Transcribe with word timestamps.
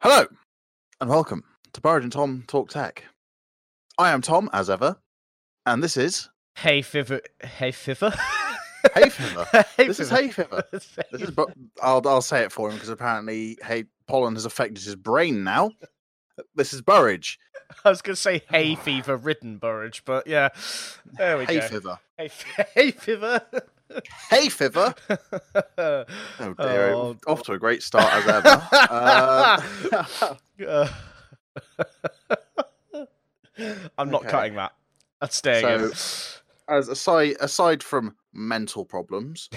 Hello, 0.00 0.26
and 1.00 1.10
welcome 1.10 1.42
to 1.72 1.80
Burridge 1.80 2.04
and 2.04 2.12
Tom 2.12 2.44
Talk 2.46 2.68
Tech. 2.70 3.04
I 3.98 4.10
am 4.10 4.22
Tom, 4.22 4.48
as 4.52 4.70
ever, 4.70 4.96
and 5.66 5.82
this 5.82 5.96
is 5.96 6.28
Hey 6.56 6.82
Fiver. 6.82 7.20
Hey 7.42 7.72
Fiver. 7.72 8.14
hey, 8.94 9.08
Fever. 9.08 9.46
hey 9.76 9.86
This 9.88 10.00
is 10.00 10.10
Fiver. 10.10 10.22
Hay 10.22 10.30
Fever. 10.30 10.64
It's 10.72 10.86
This 11.12 11.22
is, 11.22 11.32
I'll 11.82 12.06
I'll 12.06 12.22
say 12.22 12.42
it 12.42 12.52
for 12.52 12.68
him 12.68 12.74
because 12.74 12.88
apparently, 12.90 13.58
hey, 13.64 13.84
pollen 14.06 14.34
has 14.34 14.44
affected 14.44 14.82
his 14.82 14.96
brain 14.96 15.42
now. 15.44 15.72
This 16.54 16.72
is 16.72 16.80
Burridge. 16.82 17.38
I 17.84 17.90
was 17.90 18.00
going 18.00 18.14
to 18.14 18.20
say 18.20 18.42
hay 18.48 18.76
fever 18.76 19.16
ridden 19.16 19.58
Burridge, 19.58 20.02
but 20.06 20.26
yeah. 20.26 20.48
There 21.04 21.36
we 21.36 21.44
Hay 21.44 21.58
go. 21.58 21.68
Fever. 21.68 21.98
Hey, 22.16 22.26
f- 22.26 22.70
hey 22.74 22.90
Fiver. 22.92 23.42
Hay 24.30 24.48
Fever. 24.48 24.94
Uh, 25.78 26.04
Oh 26.40 26.54
dear, 26.58 26.94
Oh. 26.94 27.16
off 27.26 27.42
to 27.44 27.52
a 27.52 27.58
great 27.58 27.82
start 27.82 28.12
as 28.12 28.26
ever. 28.26 28.68
uh, 30.60 30.88
I'm 33.98 34.10
not 34.10 34.22
Okay. 34.22 34.30
cutting 34.30 34.54
that. 34.54 34.72
That's 35.20 35.36
staying 35.36 35.66
in. 35.66 35.90
as 36.68 36.88
aside 36.88 37.36
aside 37.40 37.82
from 37.82 38.14
mental 38.32 38.84
problems, 38.84 39.48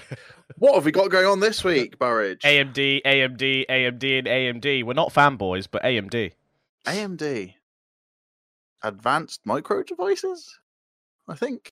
what 0.58 0.74
have 0.76 0.86
we 0.86 0.92
got 0.92 1.12
going 1.12 1.28
on 1.28 1.40
this 1.40 1.64
week, 1.64 2.00
Burridge? 2.00 2.42
AMD, 2.42 3.02
AMD, 3.06 3.66
AMD, 3.70 4.20
and 4.20 4.28
AMD. 4.28 4.84
We're 4.84 4.94
not 4.94 5.14
fanboys, 5.14 5.68
but 5.70 5.84
AMD. 5.84 6.32
AMD. 6.88 7.54
Advanced 8.84 9.42
Micro 9.46 9.84
Devices? 9.84 10.58
I 11.28 11.36
think. 11.36 11.72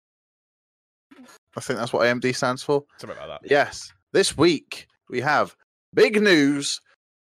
I 1.59 1.61
think 1.61 1.77
that's 1.77 1.91
what 1.91 2.03
AMD 2.03 2.33
stands 2.33 2.63
for. 2.63 2.85
Something 2.99 3.19
like 3.19 3.27
that. 3.27 3.41
Yes. 3.51 3.91
This 4.13 4.37
week 4.37 4.87
we 5.09 5.19
have 5.19 5.57
big 5.93 6.21
news 6.21 6.79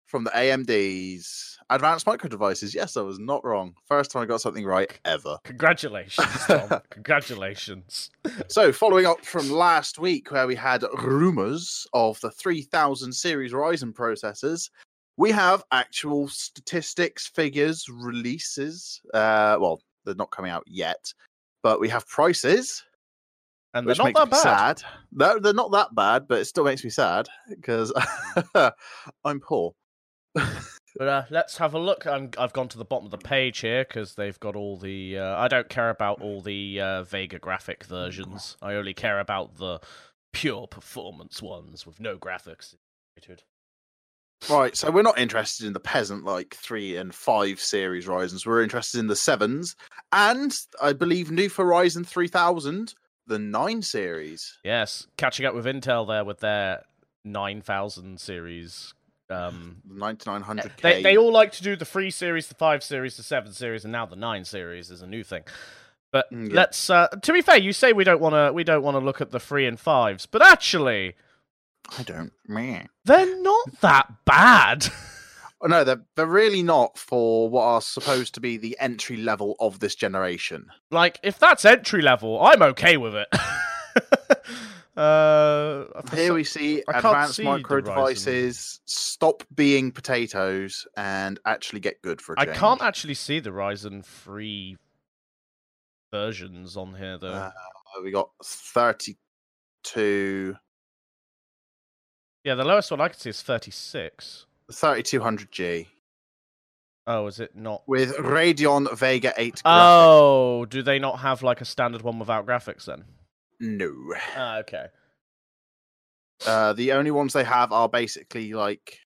from 0.05 0.23
the 0.23 0.29
AMD's 0.29 1.57
Advanced 1.69 2.07
Micro 2.07 2.29
Devices. 2.29 2.73
Yes, 2.73 2.95
I 2.95 3.01
was 3.01 3.19
not 3.19 3.43
wrong. 3.43 3.73
First 3.89 4.09
time 4.09 4.23
I 4.23 4.25
got 4.25 4.39
something 4.39 4.65
right 4.65 4.89
ever. 5.03 5.37
Congratulations, 5.43 6.45
Tom. 6.47 6.79
Congratulations. 6.91 8.09
So, 8.47 8.71
following 8.71 9.05
up 9.05 9.25
from 9.25 9.49
last 9.51 9.99
week, 9.99 10.31
where 10.31 10.47
we 10.47 10.55
had 10.55 10.85
rumors 11.03 11.85
of 11.91 12.17
the 12.21 12.31
3000 12.31 13.11
series 13.11 13.51
Ryzen 13.51 13.91
processors, 13.91 14.69
we 15.17 15.31
have 15.31 15.65
actual 15.73 16.29
statistics, 16.29 17.27
figures, 17.27 17.85
releases. 17.89 19.01
Uh, 19.13 19.57
well, 19.59 19.81
they're 20.05 20.15
not 20.15 20.31
coming 20.31 20.51
out 20.51 20.63
yet, 20.67 21.13
but 21.63 21.81
we 21.81 21.89
have 21.89 22.07
prices, 22.07 22.83
And 23.73 23.87
they're 23.87 23.95
not 23.95 24.13
that 24.13 24.29
bad. 24.29 24.79
sad. 24.79 24.83
No, 25.11 25.39
they're 25.39 25.53
not 25.53 25.71
that 25.71 25.95
bad, 25.95 26.27
but 26.27 26.39
it 26.39 26.45
still 26.45 26.65
makes 26.65 26.83
me 26.83 26.89
sad 26.89 27.27
because 27.49 27.93
I'm 29.25 29.39
poor. 29.39 29.73
But 30.97 31.07
uh, 31.07 31.23
let's 31.29 31.57
have 31.57 31.73
a 31.73 31.79
look. 31.79 32.05
I'm, 32.05 32.31
I've 32.37 32.53
gone 32.53 32.67
to 32.69 32.77
the 32.77 32.85
bottom 32.85 33.05
of 33.05 33.11
the 33.11 33.17
page 33.17 33.59
here 33.59 33.85
because 33.85 34.15
they've 34.15 34.39
got 34.39 34.55
all 34.55 34.77
the. 34.77 35.19
Uh, 35.19 35.37
I 35.37 35.47
don't 35.47 35.69
care 35.69 35.89
about 35.89 36.21
all 36.21 36.41
the 36.41 36.81
uh, 36.81 37.03
Vega 37.03 37.39
graphic 37.39 37.85
versions. 37.85 38.57
I 38.61 38.73
only 38.73 38.93
care 38.93 39.19
about 39.19 39.57
the 39.57 39.79
pure 40.33 40.67
performance 40.67 41.41
ones 41.41 41.85
with 41.85 41.99
no 41.99 42.17
graphics. 42.17 42.75
Right, 44.49 44.75
so 44.75 44.89
we're 44.89 45.03
not 45.03 45.19
interested 45.19 45.67
in 45.67 45.73
the 45.73 45.79
peasant 45.79 46.25
like 46.25 46.55
three 46.55 46.97
and 46.97 47.13
five 47.13 47.59
series 47.59 48.07
Ryzen's. 48.07 48.45
We're 48.45 48.63
interested 48.63 48.99
in 48.99 49.07
the 49.07 49.15
sevens, 49.15 49.75
and 50.11 50.53
I 50.81 50.93
believe 50.93 51.29
new 51.29 51.47
for 51.47 51.63
Ryzen 51.63 52.05
3000, 52.05 52.95
the 53.31 53.39
nine 53.39 53.81
series. 53.81 54.57
Yes, 54.63 55.07
catching 55.17 55.45
up 55.45 55.55
with 55.55 55.65
Intel 55.65 56.07
there 56.07 56.23
with 56.23 56.39
their 56.39 56.83
9000 57.25 58.19
series. 58.19 58.93
Um, 59.29 59.77
The 59.87 59.95
9900K. 59.95 60.81
they 60.81 61.01
they 61.03 61.17
all 61.17 61.31
like 61.31 61.53
to 61.53 61.63
do 61.63 61.75
the 61.77 61.85
three 61.85 62.11
series, 62.11 62.47
the 62.47 62.55
five 62.55 62.83
series, 62.83 63.15
the 63.17 63.23
seven 63.23 63.53
series, 63.53 63.85
and 63.85 63.91
now 63.91 64.05
the 64.05 64.15
nine 64.17 64.43
series 64.45 64.91
is 64.91 65.01
a 65.01 65.07
new 65.07 65.23
thing. 65.23 65.43
But 66.11 66.29
Mm, 66.33 66.49
yeah. 66.49 66.55
let's. 66.55 66.89
Uh, 66.89 67.07
to 67.07 67.31
be 67.33 67.41
fair, 67.41 67.57
you 67.57 67.71
say 67.71 67.93
we 67.93 68.03
don't 68.03 68.19
want 68.19 68.33
to. 68.35 68.51
We 68.51 68.65
don't 68.65 68.83
want 68.83 68.95
to 68.95 68.99
look 68.99 69.21
at 69.21 69.31
the 69.31 69.39
three 69.39 69.65
and 69.65 69.79
fives, 69.79 70.25
but 70.25 70.41
actually, 70.45 71.15
I 71.97 72.03
don't. 72.03 72.33
Meh. 72.47 72.83
they're 73.05 73.41
not 73.41 73.79
that 73.79 74.11
bad. 74.25 74.87
Oh, 75.63 75.67
no, 75.67 75.83
they're, 75.83 76.01
they're 76.15 76.25
really 76.25 76.63
not 76.63 76.97
for 76.97 77.47
what 77.47 77.61
are 77.63 77.81
supposed 77.81 78.33
to 78.33 78.39
be 78.39 78.57
the 78.57 78.75
entry 78.79 79.17
level 79.17 79.55
of 79.59 79.79
this 79.79 79.93
generation. 79.93 80.65
like, 80.89 81.19
if 81.21 81.37
that's 81.37 81.65
entry 81.65 82.01
level, 82.01 82.41
I'm 82.41 82.63
okay 82.63 82.97
with 82.97 83.13
it. 83.13 83.27
uh, 84.97 85.85
Here 86.15 86.33
we 86.33 86.43
see 86.43 86.81
I 86.87 86.97
advanced 86.97 87.35
see 87.35 87.43
micro 87.43 87.79
devices 87.81 88.79
stop 88.85 89.43
being 89.53 89.91
potatoes 89.91 90.87
and 90.97 91.39
actually 91.45 91.79
get 91.79 92.01
good 92.01 92.21
for 92.21 92.33
a 92.33 92.39
I 92.39 92.45
change. 92.45 92.57
can't 92.57 92.81
actually 92.81 93.13
see 93.13 93.39
the 93.39 93.51
Ryzen 93.51 94.03
three 94.03 94.77
versions 96.11 96.75
on 96.75 96.95
here 96.95 97.19
though. 97.19 97.33
Uh, 97.33 97.51
we 98.03 98.09
got 98.11 98.31
32. 98.43 100.55
yeah, 102.43 102.55
the 102.55 102.65
lowest 102.65 102.89
one 102.89 103.01
I 103.01 103.09
can 103.09 103.19
see 103.19 103.29
is 103.29 103.43
36. 103.43 104.47
3200G 104.71 105.87
Oh, 107.07 107.27
is 107.27 107.39
it 107.39 107.55
not? 107.55 107.81
with 107.87 108.15
Radeon 108.17 108.95
Vega 108.95 109.33
8 109.35 109.55
graphics. 109.55 109.61
Oh, 109.65 110.65
do 110.65 110.81
they 110.83 110.99
not 110.99 111.19
have 111.19 111.41
like 111.41 111.61
a 111.61 111.65
standard 111.65 112.03
one 112.03 112.19
without 112.19 112.45
graphics 112.45 112.85
then? 112.85 113.05
No. 113.59 113.91
Ah, 114.35 114.59
okay. 114.59 114.85
Uh, 116.45 116.73
the 116.73 116.91
only 116.93 117.11
ones 117.11 117.33
they 117.33 117.43
have 117.43 117.71
are 117.71 117.89
basically 117.89 118.53
like. 118.53 118.99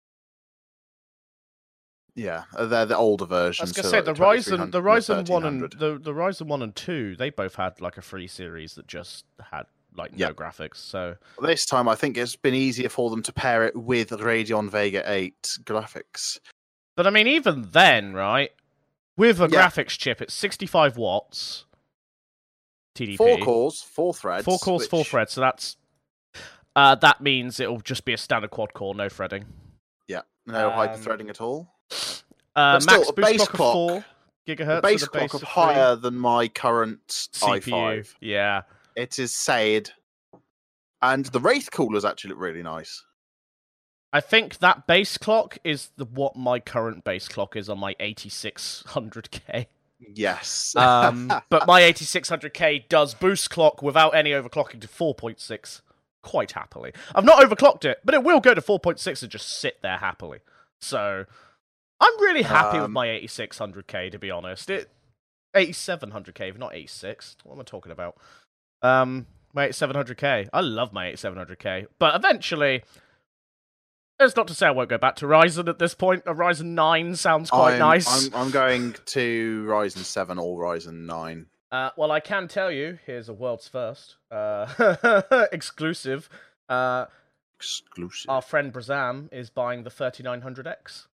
Yeah, 2.15 2.43
they're 2.57 2.85
the 2.85 2.95
older 2.95 3.25
I 3.33 3.47
was 3.47 3.59
gonna 3.59 3.73
so 3.73 3.89
say 3.89 3.97
like 3.97 4.05
the 4.05 4.13
Ryzen, 4.13 4.71
the 4.71 4.81
2300 4.81 5.25
Ryzen 5.25 5.29
one 5.29 5.43
and 5.45 5.61
the 5.63 5.99
the 6.01 6.13
Ryzen 6.13 6.47
one 6.47 6.61
and 6.61 6.73
two, 6.73 7.17
they 7.17 7.29
both 7.29 7.55
had 7.55 7.81
like 7.81 7.97
a 7.97 8.01
free 8.01 8.27
series 8.27 8.75
that 8.75 8.87
just 8.87 9.25
had 9.51 9.65
like 9.95 10.17
no 10.17 10.33
graphics. 10.33 10.77
So 10.77 11.15
This 11.41 11.65
time, 11.65 11.87
I 11.87 11.95
think 11.95 12.17
it's 12.17 12.35
been 12.35 12.53
easier 12.53 12.89
for 12.89 13.09
them 13.09 13.21
to 13.23 13.33
pair 13.33 13.65
it 13.65 13.75
with 13.75 14.09
Radeon 14.09 14.69
Vega 14.69 15.03
8 15.05 15.59
graphics. 15.63 16.39
But 16.95 17.07
I 17.07 17.09
mean, 17.09 17.27
even 17.27 17.69
then, 17.71 18.13
right? 18.13 18.51
With 19.17 19.39
a 19.41 19.49
Yeah. 19.49 19.67
graphics 19.69 19.97
chip, 19.97 20.21
it's 20.21 20.33
65 20.33 20.97
watts. 20.97 21.65
TDP. 22.95 23.17
Four 23.17 23.37
cores, 23.39 23.81
four 23.81 24.13
threads. 24.13 24.45
Four 24.45 24.57
cores, 24.59 24.87
four 24.87 25.03
threads. 25.03 25.33
So 25.33 25.41
that's 25.41 25.75
uh, 26.77 26.95
that 26.95 27.21
means 27.21 27.59
it'll 27.59 27.79
just 27.81 28.03
be 28.05 28.13
a 28.13 28.17
standard 28.17 28.51
quad 28.51 28.73
core, 28.73 28.93
no 28.95 29.07
threading. 29.09 29.45
Yeah, 30.07 30.21
no 30.45 30.67
Um, 30.69 30.73
hyper 30.73 30.97
threading 30.97 31.29
at 31.29 31.39
all. 31.41 31.73
Uh, 32.55 32.79
still, 32.79 32.97
max 32.99 33.11
boost 33.11 33.15
base 33.15 33.37
clock, 33.37 33.49
clock- 33.49 33.59
of 33.69 33.73
four 33.73 34.05
gigahertz. 34.47 34.81
base 34.81 35.03
a 35.03 35.07
clock 35.07 35.21
base 35.23 35.33
of 35.33 35.43
higher 35.43 35.95
than 35.95 36.15
my 36.17 36.47
current 36.47 37.05
CPU. 37.07 37.61
i5. 37.73 38.15
Yeah. 38.21 38.61
It 38.95 39.19
is 39.19 39.33
said. 39.33 39.91
And 41.01 41.25
the 41.25 41.39
Wraith 41.39 41.69
coolers 41.71 42.05
actually 42.05 42.31
look 42.31 42.39
really 42.39 42.63
nice. 42.63 43.03
I 44.13 44.21
think 44.21 44.59
that 44.59 44.87
base 44.87 45.17
clock 45.17 45.57
is 45.63 45.89
the 45.97 46.05
what 46.05 46.35
my 46.35 46.59
current 46.59 47.03
base 47.03 47.27
clock 47.27 47.55
is 47.55 47.69
on 47.69 47.79
my 47.79 47.95
8600K. 47.99 49.67
Yes. 49.99 50.75
Um, 50.75 51.27
but 51.49 51.67
my 51.67 51.81
8600K 51.81 52.87
does 52.87 53.13
boost 53.13 53.49
clock 53.49 53.81
without 53.81 54.15
any 54.15 54.31
overclocking 54.31 54.79
to 54.81 54.87
4.6 54.87 55.81
quite 56.21 56.53
happily. 56.53 56.93
I've 57.13 57.25
not 57.25 57.43
overclocked 57.43 57.85
it, 57.85 57.99
but 58.05 58.15
it 58.15 58.23
will 58.23 58.39
go 58.39 58.53
to 58.53 58.61
4.6 58.61 59.21
and 59.21 59.31
just 59.31 59.59
sit 59.59 59.81
there 59.81 59.97
happily. 59.97 60.39
So 60.79 61.25
I'm 61.99 62.21
really 62.21 62.43
happy 62.43 62.77
with 62.77 62.85
Um, 62.85 62.93
my 62.93 63.07
8600K 63.07 64.11
to 64.11 64.19
be 64.19 64.31
honest. 64.31 64.69
It 64.69 64.89
8700K, 65.55 66.49
if 66.49 66.57
not 66.57 66.75
86. 66.75 67.37
What 67.43 67.55
am 67.55 67.61
I 67.61 67.63
talking 67.63 67.91
about? 67.91 68.17
Um, 68.85 69.27
my 69.53 69.69
8700K. 69.69 70.49
I 70.53 70.61
love 70.61 70.93
my 70.93 71.11
8700K, 71.11 71.87
but 71.99 72.15
eventually. 72.15 72.83
That's 74.19 74.35
not 74.37 74.47
to 74.47 74.53
say 74.53 74.67
I 74.67 74.71
won't 74.71 74.89
go 74.89 74.97
back 74.97 75.17
to 75.17 75.25
Ryzen 75.25 75.67
at 75.67 75.77
this 75.77 75.93
point. 75.93 76.23
A 76.25 76.33
Ryzen 76.33 76.67
9 76.67 77.15
sounds 77.17 77.49
quite 77.49 77.73
I'm, 77.73 77.79
nice. 77.79 78.27
I'm, 78.27 78.35
I'm 78.35 78.51
going 78.51 78.95
to 79.07 79.65
Ryzen 79.67 80.05
7 80.05 80.37
or 80.39 80.57
Ryzen 80.57 81.05
9. 81.05 81.45
Uh, 81.69 81.89
well, 81.97 82.11
I 82.11 82.21
can 82.21 82.47
tell 82.47 82.71
you, 82.71 82.97
here's 83.05 83.27
a 83.27 83.33
world's 83.33 83.67
first 83.67 84.15
uh, 84.31 85.17
exclusive. 85.51 86.29
Uh, 86.69 87.07
Exclusive. 87.57 88.29
our 88.29 88.41
friend 88.41 88.71
Brazam 88.71 89.27
is 89.33 89.49
buying 89.49 89.83
the 89.83 89.89
3900X. 89.89 91.07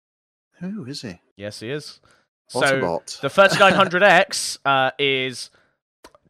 Who 0.58 0.84
is 0.84 1.00
he? 1.00 1.20
Yes, 1.37 1.61
he 1.61 1.70
is. 1.70 2.00
What 2.52 2.66
a 2.66 2.69
so 2.69 2.81
bot. 2.82 3.19
the 3.23 3.28
3900X 3.28 4.58
uh, 4.66 4.90
is 4.99 5.50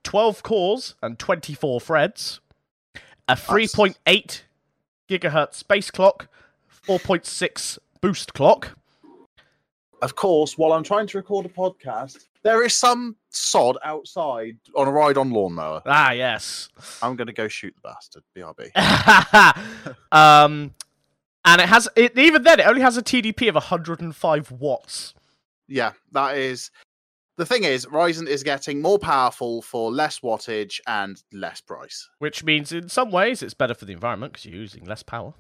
12 0.02 0.43
cores 0.43 0.94
and 1.02 1.19
24 1.19 1.81
threads, 1.81 2.41
a 3.29 3.35
3.8 3.35 4.43
gigahertz 5.08 5.55
space 5.55 5.91
clock, 5.91 6.29
4.6 6.87 7.79
boost 8.00 8.35
clock. 8.35 8.76
Of 10.02 10.17
course, 10.17 10.56
while 10.56 10.73
I'm 10.73 10.82
trying 10.82 11.06
to 11.08 11.19
record 11.19 11.44
a 11.47 11.50
podcast, 11.50 12.26
there 12.43 12.64
is 12.64 12.75
some 12.75 13.17
sod 13.29 13.76
outside 13.85 14.56
on 14.75 14.88
a 14.88 14.91
ride 14.91 15.19
on 15.19 15.31
lawnmower. 15.31 15.82
Ah, 15.85 16.12
yes. 16.12 16.70
I'm 17.02 17.17
going 17.17 17.26
to 17.26 17.35
go 17.35 17.49
shoot 17.49 17.75
the 17.75 17.88
bastard. 17.88 18.23
BRB. 18.35 18.75
um, 20.12 20.75
and 21.44 21.61
it 21.61 21.69
has 21.69 21.88
it 21.97 22.19
even 22.19 22.43
then 22.43 22.61
it 22.61 22.67
only 22.67 22.81
has 22.81 22.97
a 22.97 23.02
TDP 23.02 23.49
of 23.49 23.55
105 23.55 24.52
watts. 24.52 25.14
Yeah, 25.69 25.93
that 26.12 26.37
is 26.37 26.70
the 27.41 27.47
thing. 27.47 27.65
Is 27.65 27.87
Ryzen 27.87 28.29
is 28.29 28.43
getting 28.43 28.81
more 28.81 28.99
powerful 28.99 29.63
for 29.63 29.91
less 29.91 30.21
wattage 30.21 30.81
and 30.87 31.21
less 31.33 31.61
price. 31.61 32.09
Which 32.19 32.45
means 32.45 32.73
in 32.73 32.89
some 32.89 33.11
ways 33.11 33.43
it's 33.43 33.55
better 33.55 33.75
for 33.75 33.85
the 33.85 33.93
environment 33.93 34.33
because 34.33 34.47
you're 34.47 34.61
using 34.61 34.85
less 34.85 35.03
power. 35.03 35.35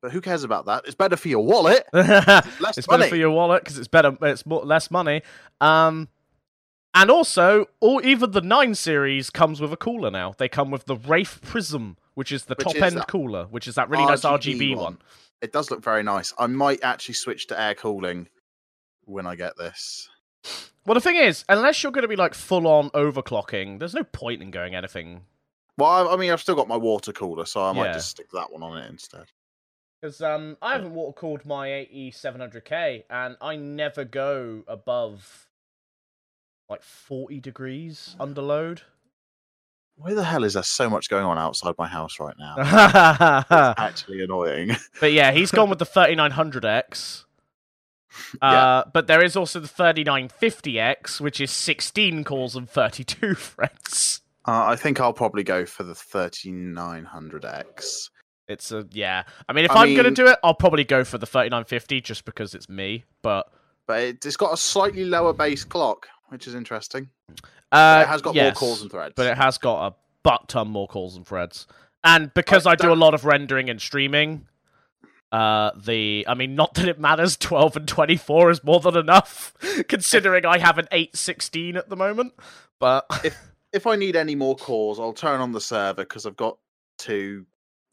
But 0.00 0.12
who 0.12 0.20
cares 0.20 0.44
about 0.44 0.66
that? 0.66 0.84
It's 0.84 0.94
better 0.94 1.16
for 1.16 1.28
your 1.28 1.44
wallet. 1.44 1.86
it's 1.94 2.60
Less 2.60 2.86
better 2.86 3.08
for 3.08 3.16
your 3.16 3.30
wallet 3.30 3.64
because 3.64 3.78
it's 3.78 3.88
better. 3.88 4.14
It's 4.20 4.44
more, 4.44 4.62
less 4.62 4.90
money. 4.90 5.22
Um, 5.62 6.08
and 6.94 7.10
also, 7.10 7.66
or 7.80 8.02
even 8.02 8.32
the 8.32 8.42
nine 8.42 8.74
series 8.74 9.30
comes 9.30 9.62
with 9.62 9.72
a 9.72 9.78
cooler 9.78 10.10
now. 10.10 10.34
They 10.36 10.48
come 10.48 10.70
with 10.70 10.84
the 10.84 10.96
Wraith 10.96 11.40
Prism, 11.42 11.96
which 12.12 12.32
is 12.32 12.44
the 12.44 12.54
Which 12.54 12.66
top 12.66 12.76
is 12.76 12.82
end 12.82 13.06
cooler, 13.08 13.44
which 13.44 13.66
is 13.66 13.76
that 13.76 13.88
really 13.88 14.04
nice 14.04 14.20
RGB 14.20 14.76
one. 14.76 14.98
It 15.40 15.52
does 15.52 15.70
look 15.70 15.82
very 15.82 16.02
nice. 16.02 16.34
I 16.38 16.48
might 16.48 16.84
actually 16.84 17.14
switch 17.14 17.46
to 17.46 17.58
air 17.58 17.74
cooling 17.74 18.28
when 19.06 19.26
I 19.26 19.36
get 19.36 19.56
this. 19.56 20.08
Well, 20.86 20.94
the 20.94 21.00
thing 21.00 21.16
is, 21.16 21.44
unless 21.48 21.82
you're 21.82 21.92
going 21.92 22.02
to 22.02 22.08
be 22.08 22.16
like 22.16 22.34
full 22.34 22.66
on 22.66 22.90
overclocking, 22.90 23.78
there's 23.78 23.94
no 23.94 24.04
point 24.04 24.42
in 24.42 24.50
going 24.50 24.74
anything. 24.74 25.22
Well, 25.78 25.90
I, 26.10 26.14
I 26.14 26.16
mean, 26.16 26.30
I've 26.30 26.40
still 26.40 26.54
got 26.54 26.68
my 26.68 26.76
water 26.76 27.12
cooler, 27.12 27.46
so 27.46 27.62
I 27.64 27.72
might 27.72 27.86
Yeah. 27.86 27.92
just 27.94 28.10
stick 28.10 28.30
that 28.32 28.52
one 28.52 28.62
on 28.62 28.76
it 28.78 28.88
instead. 28.90 29.26
Because 30.00 30.20
um, 30.20 30.56
I 30.60 30.72
haven't 30.74 30.92
water 30.92 31.14
cooled 31.14 31.46
my 31.46 31.68
8700K, 31.68 33.04
and 33.08 33.36
I 33.40 33.56
never 33.56 34.04
go 34.04 34.62
above 34.68 35.48
like 36.68 36.82
40 36.82 37.40
degrees 37.40 38.14
under 38.20 38.42
load. 38.42 38.82
Where 39.96 40.14
the 40.14 40.24
hell 40.24 40.44
is 40.44 40.54
there 40.54 40.62
so 40.62 40.90
much 40.90 41.08
going 41.08 41.24
on 41.24 41.38
outside 41.38 41.74
my 41.78 41.86
house 41.86 42.18
right 42.20 42.34
now? 42.38 42.56
but 43.48 43.78
Actually 43.78 44.22
annoying. 44.22 44.76
But 45.00 45.12
yeah, 45.12 45.32
he's 45.32 45.50
gone 45.50 45.70
with 45.70 45.78
the 45.78 45.86
3900X. 45.86 47.24
Yeah. 48.42 48.48
Uh, 48.48 48.84
but 48.92 49.06
there 49.06 49.24
is 49.24 49.36
also 49.36 49.60
the 49.60 49.68
3950X, 49.68 51.20
which 51.20 51.40
is 51.40 51.50
16 51.50 52.24
cores 52.24 52.56
and 52.56 52.68
32 52.68 53.34
threads. 53.34 54.20
Uh, 54.46 54.64
I 54.66 54.76
think 54.76 55.00
I'll 55.00 55.12
probably 55.12 55.42
go 55.42 55.64
for 55.64 55.84
the 55.84 55.94
3900X. 55.94 58.10
It's 58.46 58.72
a 58.72 58.86
yeah. 58.90 59.22
I 59.48 59.54
mean, 59.54 59.64
if 59.64 59.70
I 59.70 59.86
am 59.86 59.94
gonna 59.94 60.10
do 60.10 60.26
it, 60.26 60.38
I'll 60.44 60.52
probably 60.54 60.84
go 60.84 61.02
for 61.02 61.16
the 61.16 61.26
3950 61.26 62.02
just 62.02 62.26
because 62.26 62.54
it's 62.54 62.68
me. 62.68 63.04
But 63.22 63.46
But 63.86 64.00
it, 64.00 64.26
it's 64.26 64.36
got 64.36 64.52
a 64.52 64.56
slightly 64.58 65.04
lower 65.04 65.32
base 65.32 65.64
clock, 65.64 66.08
which 66.28 66.46
is 66.46 66.54
interesting. 66.54 67.08
uh, 67.72 68.02
it 68.04 68.08
has 68.08 68.20
got 68.20 68.34
yes, 68.34 68.44
more 68.44 68.52
cores 68.52 68.82
and 68.82 68.90
threads. 68.90 69.14
but 69.16 69.26
it 69.26 69.38
has 69.38 69.56
got 69.56 69.86
a 69.86 69.94
butt 70.22 70.48
ton 70.48 70.68
more 70.68 70.86
calls 70.86 71.16
and 71.16 71.26
threads. 71.26 71.66
And 72.02 72.32
because 72.34 72.66
I, 72.66 72.72
I 72.72 72.76
do 72.76 72.92
a 72.92 72.94
lot 72.94 73.14
of 73.14 73.24
rendering 73.24 73.70
and 73.70 73.80
streaming, 73.80 74.46
uh, 75.34 75.72
the 75.76 76.24
I 76.28 76.34
mean, 76.34 76.54
not 76.54 76.74
that 76.74 76.86
it 76.86 77.00
matters. 77.00 77.36
Twelve 77.36 77.76
and 77.76 77.88
twenty-four 77.88 78.52
is 78.52 78.62
more 78.62 78.78
than 78.78 78.96
enough, 78.96 79.52
considering 79.88 80.46
I 80.46 80.58
have 80.58 80.78
an 80.78 80.86
eight 80.92 81.16
sixteen 81.16 81.76
at 81.76 81.88
the 81.88 81.96
moment. 81.96 82.34
But 82.78 83.04
if 83.24 83.36
if 83.72 83.84
I 83.88 83.96
need 83.96 84.14
any 84.14 84.36
more 84.36 84.54
cores, 84.54 85.00
I'll 85.00 85.12
turn 85.12 85.40
on 85.40 85.50
the 85.50 85.60
server 85.60 86.04
because 86.04 86.24
I've 86.24 86.36
got 86.36 86.58
two 86.98 87.46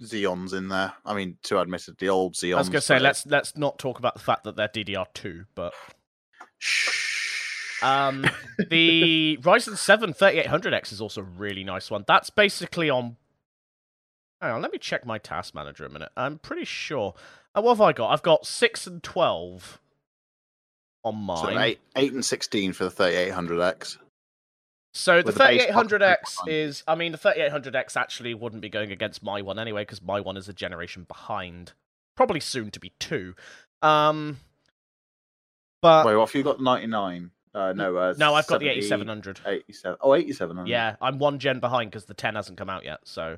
Xeons 0.04 0.54
in 0.54 0.68
there. 0.68 0.94
I 1.04 1.16
mean, 1.16 1.38
two 1.42 1.58
admittedly 1.58 2.10
old 2.10 2.36
Xeons. 2.36 2.54
I 2.54 2.60
was 2.60 2.70
gonna 2.70 2.82
say 2.82 2.96
but- 2.98 3.02
let's 3.02 3.26
let's 3.26 3.58
not 3.58 3.80
talk 3.80 3.98
about 3.98 4.14
the 4.14 4.20
fact 4.22 4.44
that 4.44 4.56
they're 4.56 4.68
DDR 4.68 5.08
two, 5.16 5.46
but 5.56 5.74
Shh. 6.60 7.82
um, 7.82 8.24
the 8.70 9.40
Ryzen 9.42 9.78
7 9.78 10.14
3800X 10.14 10.92
is 10.92 11.02
also 11.02 11.22
a 11.22 11.24
really 11.24 11.64
nice 11.64 11.90
one. 11.90 12.04
That's 12.08 12.30
basically 12.30 12.92
on. 12.92 13.18
Hang 14.42 14.54
on, 14.54 14.62
let 14.62 14.72
me 14.72 14.80
check 14.80 15.06
my 15.06 15.18
task 15.18 15.54
manager 15.54 15.86
a 15.86 15.90
minute. 15.90 16.10
I'm 16.18 16.40
pretty 16.40 16.66
sure. 16.66 17.14
Uh, 17.54 17.62
what 17.62 17.74
have 17.74 17.82
I 17.82 17.94
got? 17.94 18.10
I've 18.10 18.24
got 18.24 18.46
six 18.46 18.88
and 18.88 19.04
twelve 19.04 19.80
on 21.04 21.16
mine. 21.16 21.38
So 21.38 21.60
eight, 21.60 21.80
eight 21.96 22.14
and 22.14 22.26
sixteen 22.26 22.74
for 22.74 22.86
the 22.86 22.92
3800X. 22.92 23.98
So 24.94 25.22
the 25.22 25.28
With 25.28 25.36
the 25.36 25.40
base 25.40 25.66
3800X 25.68 26.48
is, 26.48 26.84
I 26.86 26.96
mean, 26.96 27.14
the 27.14 27.18
3800X 27.18 27.96
actually 27.96 28.34
wouldn't 28.34 28.62
be 28.62 28.68
going 28.68 28.92
against 28.92 29.24
my 29.24 29.42
one 29.42 29.58
anyway, 29.58 29.84
because 29.84 30.02
my 30.02 30.20
one 30.20 30.36
is 30.36 30.50
a 30.50 30.54
generation 30.54 31.06
behind. 31.08 31.72
Probably 32.18 32.42
soon 32.42 32.72
to 32.72 32.80
be 32.80 32.92
two. 33.00 33.34
Um, 33.82 34.40
but 35.82 36.06
Wait, 36.06 36.16
what 36.16 36.28
if 36.28 36.36
you 36.36 36.44
got 36.44 36.62
99? 36.62 37.32
Uh, 37.54 37.74
no, 37.74 37.96
uh, 37.96 38.14
no, 38.18 38.34
I've 38.34 38.48
got 38.48 38.60
the 38.60 38.68
8700. 38.68 39.40
87. 39.46 39.98
Oh, 40.02 40.14
8700. 40.14 40.70
Yeah, 40.70 40.96
I'm 41.02 41.20
one 41.20 41.40
gen 41.40 41.60
behind 41.60 41.90
because 41.92 42.06
the 42.06 42.14
10 42.14 42.36
hasn't 42.36 42.58
come 42.58 42.70
out 42.70 42.84
yet. 42.84 43.00
So, 43.06 43.38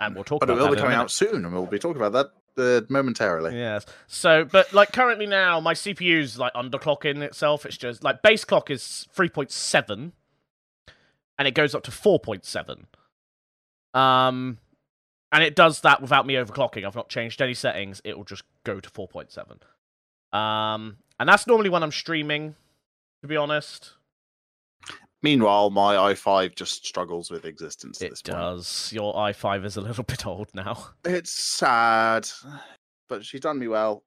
and 0.00 0.14
we'll 0.14 0.24
talk 0.24 0.40
But 0.40 0.50
it 0.50 0.52
about 0.52 0.62
will 0.62 0.70
that 0.70 0.76
be 0.76 0.82
coming 0.82 0.96
out 0.96 1.10
soon, 1.10 1.44
and 1.44 1.52
we'll 1.52 1.66
be 1.66 1.78
talking 1.78 2.02
about 2.02 2.12
that 2.12 2.30
uh, 2.58 2.82
momentarily. 2.88 3.56
Yes. 3.56 3.86
So, 4.06 4.44
but 4.44 4.72
like 4.72 4.92
currently 4.92 5.26
now, 5.26 5.60
my 5.60 5.74
CPU's 5.74 6.38
like 6.38 6.52
underclocking 6.54 7.22
itself. 7.22 7.64
It's 7.64 7.76
just 7.76 8.04
like 8.04 8.22
base 8.22 8.44
clock 8.44 8.70
is 8.70 9.08
3.7 9.16 10.12
and 11.38 11.48
it 11.48 11.54
goes 11.54 11.74
up 11.74 11.84
to 11.84 11.90
4.7. 11.90 13.98
Um, 13.98 14.58
and 15.32 15.44
it 15.44 15.54
does 15.54 15.80
that 15.82 16.02
without 16.02 16.26
me 16.26 16.34
overclocking. 16.34 16.84
I've 16.84 16.96
not 16.96 17.08
changed 17.08 17.40
any 17.40 17.54
settings. 17.54 18.02
It 18.04 18.16
will 18.16 18.24
just 18.24 18.42
go 18.64 18.80
to 18.80 18.90
4.7. 18.90 20.36
Um, 20.36 20.98
and 21.18 21.28
that's 21.28 21.46
normally 21.46 21.70
when 21.70 21.82
I'm 21.82 21.92
streaming, 21.92 22.56
to 23.22 23.28
be 23.28 23.36
honest. 23.36 23.92
Meanwhile, 25.22 25.70
my 25.70 25.96
i5 25.96 26.54
just 26.54 26.86
struggles 26.86 27.30
with 27.30 27.44
existence 27.44 28.00
at 28.00 28.06
It 28.06 28.10
this 28.10 28.22
point. 28.22 28.36
does. 28.38 28.90
Your 28.92 29.14
i5 29.14 29.64
is 29.64 29.76
a 29.76 29.80
little 29.80 30.04
bit 30.12 30.24
old 30.26 30.48
now. 30.54 30.90
It's 31.04 31.32
sad, 31.32 32.28
but 33.08 33.24
she's 33.24 33.40
done 33.40 33.58
me 33.58 33.66
well. 33.68 34.04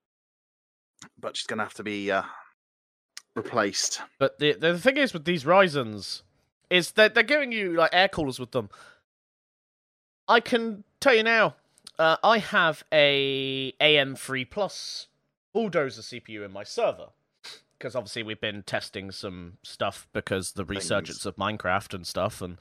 But 1.19 1.35
she's 1.35 1.47
gonna 1.47 1.63
have 1.63 1.73
to 1.75 1.83
be 1.83 2.11
uh, 2.11 2.23
replaced. 3.35 4.01
But 4.19 4.39
the 4.39 4.53
the 4.53 4.77
thing 4.79 4.97
is 4.97 5.13
with 5.13 5.25
these 5.25 5.43
Ryzens 5.43 6.21
is 6.69 6.91
that 6.91 7.13
they're 7.13 7.23
giving 7.23 7.51
you 7.51 7.73
like 7.73 7.89
air 7.93 8.07
coolers 8.07 8.39
with 8.39 8.51
them. 8.51 8.69
I 10.27 10.39
can 10.39 10.83
tell 11.01 11.13
you 11.15 11.23
now, 11.23 11.55
uh, 11.99 12.17
I 12.23 12.37
have 12.37 12.83
a 12.93 13.73
AM3 13.81 14.49
Plus 14.49 15.07
bulldozer 15.53 16.01
CPU 16.01 16.45
in 16.45 16.53
my 16.53 16.63
server 16.63 17.07
because 17.81 17.95
obviously 17.95 18.21
we've 18.21 18.39
been 18.39 18.61
testing 18.61 19.11
some 19.11 19.57
stuff 19.63 20.07
because 20.13 20.51
the 20.51 20.63
resurgence 20.65 21.25
of 21.25 21.35
Minecraft 21.35 21.95
and 21.95 22.05
stuff, 22.05 22.41
and 22.41 22.57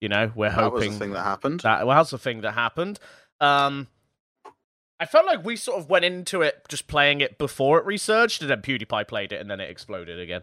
you 0.00 0.08
know 0.08 0.30
we're 0.34 0.50
That 0.50 0.72
was 0.72 0.82
hoping 0.82 0.92
the 0.92 0.98
thing 0.98 1.10
that 1.12 1.22
happened. 1.22 1.60
that 1.60 1.86
well, 1.86 1.96
that's 1.96 2.10
the 2.10 2.18
thing 2.18 2.42
that 2.42 2.52
happened. 2.52 3.00
Um, 3.40 3.88
I 5.00 5.06
felt 5.06 5.26
like 5.26 5.44
we 5.44 5.56
sort 5.56 5.78
of 5.78 5.90
went 5.90 6.04
into 6.04 6.42
it 6.42 6.62
just 6.68 6.86
playing 6.86 7.20
it 7.20 7.36
before 7.36 7.78
it 7.78 7.84
resurged, 7.84 8.42
and 8.42 8.50
then 8.50 8.62
PewDiePie 8.62 9.08
played 9.08 9.32
it, 9.32 9.40
and 9.40 9.50
then 9.50 9.60
it 9.60 9.68
exploded 9.68 10.20
again. 10.20 10.42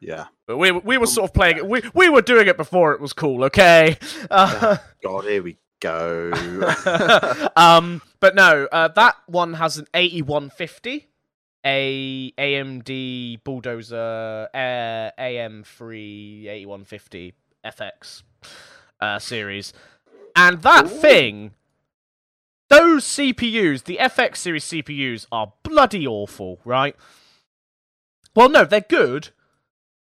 Yeah. 0.00 0.26
But 0.46 0.56
we 0.58 0.72
we 0.72 0.98
were 0.98 1.06
sort 1.06 1.30
of 1.30 1.34
playing 1.34 1.58
it. 1.58 1.66
We 1.66 1.82
we 1.94 2.08
were 2.08 2.22
doing 2.22 2.48
it 2.48 2.56
before 2.56 2.92
it 2.92 3.00
was 3.00 3.12
cool. 3.12 3.44
Okay. 3.44 3.96
Uh, 4.30 4.78
God, 5.02 5.24
here 5.24 5.42
we 5.42 5.56
go. 5.80 6.32
um, 7.56 8.02
but 8.20 8.34
no, 8.34 8.68
uh, 8.70 8.88
that 8.88 9.16
one 9.26 9.54
has 9.54 9.78
an 9.78 9.86
8150, 9.94 11.08
a 11.66 12.32
AMD 12.38 13.42
Bulldozer 13.44 14.48
uh, 14.54 15.10
AM3 15.20 16.46
8150 16.46 17.34
FX 17.64 18.22
uh, 19.00 19.18
series, 19.18 19.72
and 20.36 20.62
that 20.62 20.86
Ooh. 20.86 20.88
thing. 20.88 21.50
Those 22.68 23.04
CPUs, 23.04 23.84
the 23.84 23.98
FX 24.00 24.38
series 24.38 24.64
CPUs, 24.64 25.26
are 25.30 25.52
bloody 25.62 26.04
awful, 26.06 26.58
right? 26.64 26.96
Well, 28.34 28.48
no, 28.48 28.64
they're 28.64 28.80
good, 28.80 29.28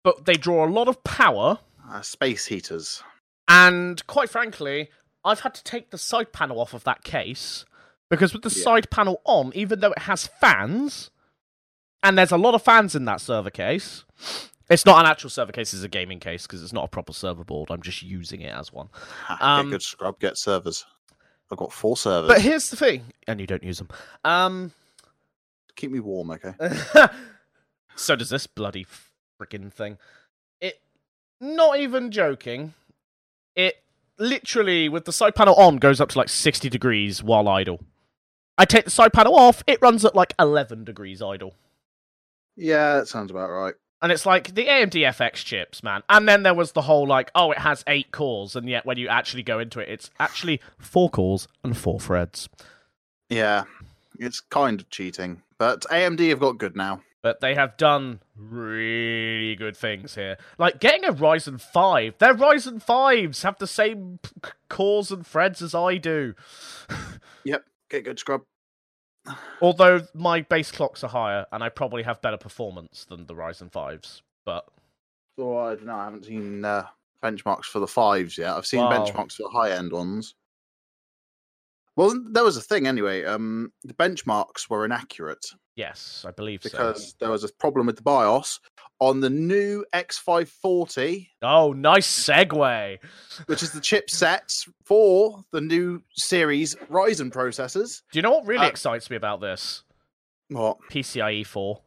but 0.04 0.26
they 0.26 0.36
draw 0.36 0.66
a 0.66 0.70
lot 0.70 0.88
of 0.88 1.04
power. 1.04 1.60
uh, 1.90 2.02
space 2.02 2.46
heaters. 2.46 3.02
And 3.48 4.06
quite 4.08 4.30
frankly, 4.30 4.90
I've 5.26 5.40
had 5.42 5.54
to 5.56 5.64
take 5.64 5.90
the 5.90 5.98
side 5.98 6.32
panel 6.34 6.60
off 6.60 6.74
of 6.76 6.84
that 6.86 7.04
case 7.04 7.66
because 8.10 8.32
with 8.32 8.44
the 8.44 8.56
Yeah. 8.56 8.64
side 8.64 8.90
panel 8.92 9.22
on, 9.26 9.52
even 9.56 9.80
though 9.80 9.92
it 9.92 10.04
has 10.04 10.28
fans, 10.28 11.10
and 12.04 12.18
there's 12.18 12.32
a 12.32 12.38
lot 12.38 12.56
of 12.56 12.62
fans 12.62 12.96
in 12.96 13.06
that 13.06 13.22
server 13.22 13.50
case, 13.50 14.04
it's 14.70 14.86
not 14.86 15.00
an 15.00 15.10
actual 15.10 15.30
server 15.30 15.52
case, 15.52 15.74
it's 15.74 15.84
a 15.84 15.90
gaming 15.90 16.20
case 16.20 16.48
because 16.48 16.64
it's 16.64 16.74
not 16.74 16.86
a 16.86 16.88
proper 16.88 17.14
server 17.14 17.44
board. 17.44 17.70
I'm 17.72 17.82
just 17.82 18.02
using 18.02 18.42
it 18.42 18.54
as 18.54 18.72
one. 18.72 18.90
Um, 19.42 19.68
get 19.68 19.72
good 19.72 19.84
scrub, 19.84 20.20
get 20.20 20.38
servers. 20.38 20.86
I've 21.52 21.58
got 21.58 21.74
four 21.74 21.98
servers. 21.98 22.30
But 22.30 22.42
here's 22.42 22.70
the 22.70 22.78
thing, 22.78 23.06
and 23.28 23.42
you 23.42 23.48
don't 23.48 23.64
use 23.64 23.78
them. 23.78 23.90
Um, 24.24 24.72
Keep 25.76 25.92
me 25.92 26.00
warm, 26.00 26.32
okay? 26.32 26.54
so 27.96 28.16
does 28.16 28.30
this 28.30 28.48
bloody 28.48 28.86
freaking 29.42 29.72
thing. 29.72 29.98
It, 30.60 30.80
not 31.40 31.80
even 31.80 32.12
joking, 32.12 32.74
it 33.56 33.78
literally, 34.18 34.90
with 34.90 35.06
the 35.06 35.12
side 35.12 35.36
panel 35.36 35.56
on, 35.56 35.78
goes 35.78 36.00
up 36.00 36.10
to 36.10 36.18
like 36.18 36.30
60 36.30 36.70
degrees 36.70 37.24
while 37.24 37.48
idle. 37.48 37.82
I 38.58 38.66
take 38.66 38.86
the 38.86 38.92
side 38.92 39.14
panel 39.14 39.36
off, 39.36 39.64
it 39.66 39.82
runs 39.82 40.06
at 40.06 40.16
like 40.16 40.34
11 40.40 40.84
degrees 40.84 41.22
idle. 41.22 41.56
Yeah, 42.56 42.96
that 42.96 43.08
sounds 43.08 43.32
about 43.32 43.50
right. 43.50 43.74
And 44.02 44.12
it's 44.12 44.26
like 44.26 44.56
the 44.56 44.66
AMD 44.66 44.94
FX 44.94 45.36
chips, 45.36 45.84
man. 45.84 46.02
And 46.10 46.28
then 46.28 46.42
there 46.44 46.56
was 46.56 46.72
the 46.72 46.82
whole 46.82 47.08
like, 47.08 47.30
oh, 47.36 47.52
it 47.52 47.60
has 47.60 47.84
eight 47.86 48.12
cores, 48.12 48.56
and 48.56 48.68
yet 48.68 48.86
when 48.86 48.98
you 48.98 49.08
actually 49.08 49.44
go 49.44 49.60
into 49.60 49.80
it, 49.80 49.90
it's 49.90 50.10
actually 50.20 50.60
four 50.80 51.10
cores 51.10 51.48
and 51.64 51.78
four 51.78 52.00
threads. 52.00 52.50
Yeah, 53.30 53.66
it's 54.20 54.40
kind 54.40 54.82
of 54.82 54.90
cheating, 54.90 55.44
but 55.60 55.82
AMD 55.92 56.28
have 56.30 56.40
got 56.40 56.58
good 56.58 56.76
now. 56.76 57.02
But 57.22 57.40
they 57.40 57.54
have 57.54 57.78
done 57.78 58.20
really 58.36 59.56
good 59.56 59.78
things 59.78 60.16
here. 60.16 60.38
Like 60.58 60.80
getting 60.80 61.06
a 61.06 61.14
Ryzen 61.14 61.62
5. 61.62 62.18
Their 62.18 62.34
Ryzen 62.34 62.84
5s 62.84 63.44
have 63.44 63.60
the 63.60 63.68
same 63.68 64.18
cores 64.70 65.12
and 65.12 65.26
threads 65.26 65.62
as 65.62 65.76
I 65.76 65.98
do. 65.98 66.34
Yep, 67.44 67.64
get 67.90 68.04
good 68.04 68.20
scrub. 68.20 68.42
Although 69.62 70.02
my 70.14 70.42
base 70.42 70.72
clocks 70.72 71.04
are 71.04 71.10
higher 71.10 71.46
and 71.52 71.64
I 71.64 71.70
probably 71.70 72.04
have 72.04 72.22
better 72.22 72.38
performance 72.38 73.06
than 73.06 73.26
the 73.28 73.36
Ryzen 73.36 73.72
5s. 73.72 74.22
But 74.46 74.66
Oh, 75.38 75.58
I 75.58 75.76
don't 75.76 75.86
know. 75.86 75.96
I 75.96 76.06
haven't 76.06 76.26
seen 76.26 76.66
uh, 76.66 76.88
benchmarks 77.24 77.66
for 77.66 77.80
the 77.80 77.88
fives 77.88 78.38
yet. 78.38 78.52
I've 78.56 78.66
seen 78.66 78.82
Wow. 78.82 78.90
benchmarks 78.90 79.34
for 79.34 79.50
high 79.52 79.72
end 79.72 79.92
ones. 79.92 80.36
Well, 81.98 82.14
there 82.32 82.44
was 82.44 82.56
a 82.58 82.62
thing 82.62 82.88
anyway. 82.88 83.26
Um, 83.26 83.74
the 83.84 83.94
benchmarks 83.94 84.70
were 84.70 84.86
inaccurate 84.86 85.46
yes, 85.76 86.24
I 86.28 86.32
believe 86.32 86.62
so. 86.64 86.70
because 86.70 87.16
there 87.20 87.30
was 87.32 87.44
a 87.44 87.50
problem 87.60 87.88
with 87.88 87.96
the 87.98 88.02
BIOS 88.04 88.60
on 89.00 89.20
the 89.20 89.30
new 89.32 89.84
X540, 89.94 91.28
Oh, 91.42 91.74
nice 91.74 92.08
segue. 92.08 92.98
which 93.48 93.64
is 93.64 93.72
the 93.72 93.80
chipsets 93.82 94.70
for 94.86 95.44
the 95.52 95.60
new 95.62 96.02
series 96.16 96.76
Ryzen 96.90 97.32
processors. 97.32 98.02
Do 98.12 98.20
you 98.20 98.22
know 98.22 98.32
what 98.32 98.46
really 98.46 98.66
Uh, 98.68 98.70
excites 98.70 99.10
me 99.10 99.16
about 99.16 99.42
this? 99.42 99.84
What 100.50 100.78
PCIe 100.92 101.46
4. 101.46 101.82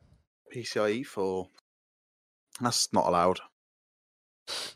PCIe 0.54 1.06
4. 1.06 1.48
That's 2.60 2.92
not 2.92 3.06
allowed. 3.06 3.38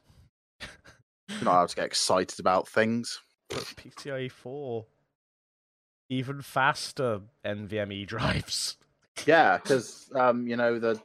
You're 1.28 1.44
not 1.44 1.52
allowed 1.56 1.68
to 1.70 1.76
get 1.76 1.87
excited 1.87 2.38
about 2.40 2.68
things. 2.68 3.20
But 3.50 3.64
PCIe 3.76 4.30
4. 4.30 4.87
Even 6.09 6.43
faster 6.43 7.21
NVMe 7.45 8.07
drives. 8.07 8.77
Yeah, 9.27 9.59
because 9.59 10.11
um, 10.15 10.47
you 10.47 10.57
know 10.57 10.79
the 10.79 11.00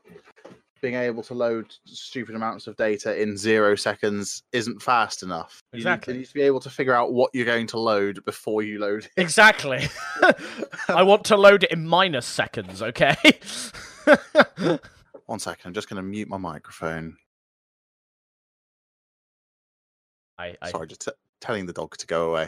being 0.83 0.95
able 0.95 1.23
to 1.23 1.33
load 1.33 1.73
stupid 1.85 2.35
amounts 2.35 2.67
of 2.67 2.75
data 2.75 3.19
in 3.19 3.37
zero 3.37 3.73
seconds 3.73 4.43
isn't 4.51 4.81
fast 4.81 5.23
enough. 5.23 5.63
Exactly. 5.71 6.13
You 6.13 6.19
need, 6.19 6.27
to 6.27 6.33
be 6.33 6.41
able 6.41 6.59
to 6.59 6.69
figure 6.69 6.93
out 6.93 7.13
what 7.13 7.31
you're 7.33 7.45
going 7.45 7.67
to 7.67 7.79
load 7.79 8.23
before 8.25 8.63
you 8.63 8.79
load. 8.79 9.05
it. 9.05 9.11
Exactly. 9.15 9.87
I 10.89 11.01
want 11.03 11.23
to 11.25 11.37
load 11.37 11.63
it 11.63 11.71
in 11.71 11.87
minus 11.87 12.25
seconds, 12.25 12.81
okay? 12.81 13.15
One 15.25 15.39
second, 15.39 15.69
I'm 15.69 15.73
just 15.73 15.89
going 15.89 16.03
to 16.03 16.03
mute 16.03 16.27
my 16.27 16.37
microphone. 16.37 17.15
I, 20.37 20.57
I 20.61 20.71
Sorry, 20.71 20.87
just 20.87 21.05
t- 21.05 21.11
telling 21.39 21.65
the 21.65 21.73
dog 21.73 21.95
to 21.95 22.07
go 22.07 22.31
away. 22.31 22.47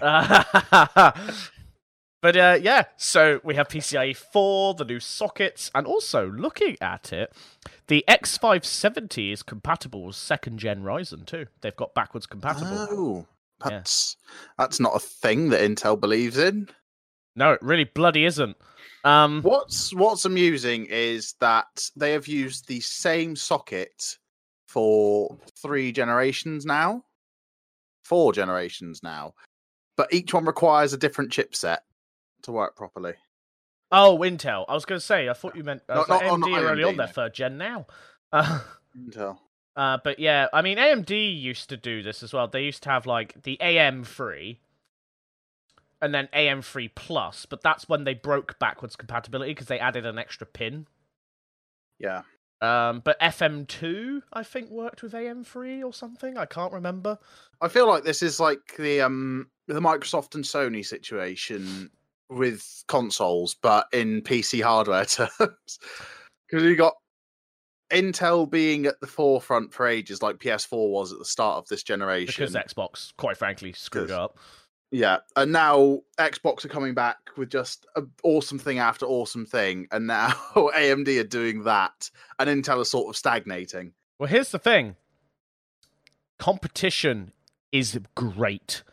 But 2.22 2.36
uh, 2.36 2.58
yeah, 2.62 2.84
so 2.98 3.40
we 3.44 3.56
have 3.56 3.68
PCIe 3.68 4.16
4, 4.16 4.74
the 4.76 4.86
new 4.86 5.00
sockets, 5.00 5.70
and 5.76 5.86
also 5.86 6.30
looking 6.32 6.78
at 6.82 7.14
it, 7.14 7.34
the 7.88 8.04
X570 8.10 9.32
is 9.34 9.44
compatible 9.44 10.04
with 10.06 10.16
second 10.16 10.58
gen 10.60 10.84
Ryzen 10.84 11.26
too. 11.26 11.46
They've 11.62 11.76
got 11.76 11.94
backwards 11.94 12.26
compatible. 12.26 12.88
Oh, 12.90 13.26
Yeah. 13.64 13.70
that's 13.70 14.18
that's 14.58 14.80
not 14.80 14.96
a 14.96 15.00
thing 15.00 15.50
that 15.50 15.62
Intel 15.62 16.00
believes 16.00 16.38
in. 16.38 16.68
No, 17.36 17.52
it 17.52 17.62
really 17.62 17.84
bloody 17.84 18.26
isn't. 18.26 18.56
Um, 19.04 19.42
What's 19.44 19.94
what's 19.94 20.26
amusing 20.26 20.88
is 20.90 21.36
that 21.40 21.90
they 21.96 22.14
have 22.14 22.28
used 22.28 22.68
the 22.68 22.80
same 22.80 23.36
socket 23.36 24.18
for 24.68 25.38
three 25.62 25.92
generations 25.92 26.66
now, 26.66 27.04
four 28.04 28.34
generations 28.34 29.02
now, 29.04 29.34
but 29.96 30.12
each 30.12 30.34
one 30.34 30.46
requires 30.46 30.92
a 30.94 30.98
different 30.98 31.32
chipset 31.32 31.80
to 32.46 32.52
work 32.52 32.76
properly. 32.76 33.14
oh, 33.92 34.18
Intel. 34.20 34.66
I 34.68 34.74
was 34.74 34.86
going 34.86 35.00
to 35.00 35.06
say, 35.06 35.30
I 35.30 35.34
thought 35.34 35.56
you 35.56 35.64
meant 35.64 35.84
I 35.90 35.94
No, 35.94 36.00
was 36.00 36.10
like, 36.10 36.22
not- 36.24 36.32
oh, 36.32 36.36
AMD 36.38 36.40
not 36.52 36.64
are 36.64 36.70
only 36.70 36.84
on 36.84 36.98
their 36.98 37.08
third 37.08 37.34
gen 37.34 37.58
now. 37.58 37.86
Uh, 38.32 38.62
Intel. 38.98 39.38
Uh, 39.78 39.98
but 40.06 40.20
yeah, 40.20 40.48
I 40.54 40.62
mean, 40.62 40.78
AMD 40.78 41.10
used 41.42 41.68
to 41.68 41.76
do 41.76 42.02
this 42.02 42.24
as 42.24 42.32
well. 42.32 42.48
They 42.48 42.64
used 42.64 42.82
to 42.84 42.90
have 42.92 43.06
like 43.06 43.44
the 43.44 43.58
AM3 43.60 44.56
and 46.02 46.16
then 46.16 46.30
AM3 46.34 46.92
Plus, 46.96 47.46
but 47.46 47.62
that's 47.62 47.90
when 47.90 48.06
they 48.06 48.14
broke 48.14 48.58
backwards 48.58 48.96
compatibility 48.96 49.52
because 49.52 49.68
they 49.68 49.78
added 49.78 50.06
an 50.06 50.18
extra 50.18 50.48
pin. 50.48 50.88
Yeah. 52.00 52.22
Um, 52.62 53.02
but 53.04 53.20
FM2, 53.20 54.22
I 54.32 54.44
think, 54.44 54.70
worked 54.70 55.04
with 55.04 55.12
AM3 55.12 55.84
or 55.84 55.92
something. 55.94 56.38
I 56.38 56.46
can't 56.46 56.72
remember. 56.72 57.20
I 57.60 57.68
feel 57.68 57.86
like 57.86 58.06
this 58.06 58.24
is 58.24 58.40
like 58.40 58.78
the 58.80 59.02
um 59.02 59.50
the 59.68 59.82
Microsoft 59.82 60.36
and 60.36 60.44
Sony 60.46 60.86
situation 60.86 61.90
with 62.30 62.84
consoles, 62.88 63.56
but 63.62 63.88
in 63.94 64.22
PC 64.22 64.62
hardware 64.62 65.06
terms. 65.06 65.80
Because 66.50 66.64
you 66.64 66.76
got 66.76 66.94
Intel 67.92 68.50
being 68.50 68.86
at 68.86 69.00
the 69.00 69.08
forefront 69.08 69.74
for 69.74 69.88
ages, 69.88 70.22
like 70.22 70.38
PS4 70.38 70.90
was 70.90 71.12
at 71.12 71.20
the 71.20 71.26
start 71.26 71.58
of 71.58 71.68
this 71.68 71.84
generation. 71.84 72.46
Because 72.46 72.56
Xbox, 72.56 73.14
quite 73.18 73.38
frankly, 73.38 73.74
screwed 73.74 74.12
up. 74.12 74.38
Yeah, 74.92 75.18
and 75.36 75.52
now 75.52 76.02
Xbox 76.18 76.64
are 76.64 76.70
coming 76.70 76.94
back 76.94 77.18
with 77.36 77.50
just 77.50 77.86
an 77.96 78.10
awesome 78.24 78.60
thing 78.60 78.80
after 78.80 79.06
awesome 79.06 79.46
thing, 79.46 79.88
and 79.92 80.08
now 80.08 80.30
AMD 80.56 81.20
are 81.20 81.28
doing 81.28 81.64
that, 81.64 82.10
and 82.40 82.50
Intel 82.50 82.80
are 82.80 82.86
sort 82.86 83.10
of 83.10 83.18
stagnating. 83.18 83.94
Well, 84.20 84.30
here's 84.30 84.52
the 84.52 84.60
thing 84.60 84.96
competition 86.38 87.32
is 87.72 88.00
great. 88.16 88.84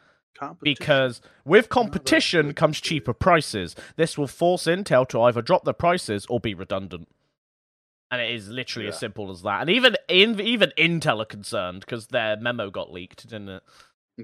Because 0.63 1.21
with 1.45 1.69
competition 1.69 2.55
comes 2.55 2.81
cheaper 2.81 3.13
prices. 3.13 3.75
This 3.97 4.17
will 4.19 4.27
force 4.27 4.65
Intel 4.65 5.09
to 5.09 5.21
either 5.23 5.43
drop 5.43 5.65
their 5.65 5.75
prices 5.75 6.27
or 6.29 6.41
be 6.41 6.55
redundant. 6.55 7.09
And 8.11 8.21
it 8.21 8.35
is 8.35 8.49
literally 8.49 8.89
as 8.89 8.99
simple 8.99 9.31
as 9.31 9.41
that. 9.43 9.63
And 9.63 9.71
even 9.71 9.97
in, 10.07 10.39
even 10.41 10.73
Intel 10.77 11.23
are 11.23 11.27
concerned 11.27 11.81
because 11.81 12.09
their 12.09 12.37
memo 12.37 12.71
got 12.71 12.93
leaked, 12.93 13.27
didn't 13.29 13.49
it? 13.49 13.63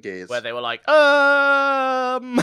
Gears. 0.03 0.29
Where 0.29 0.43
they 0.43 0.53
were 0.53 0.61
like, 0.61 0.87
um, 0.87 2.37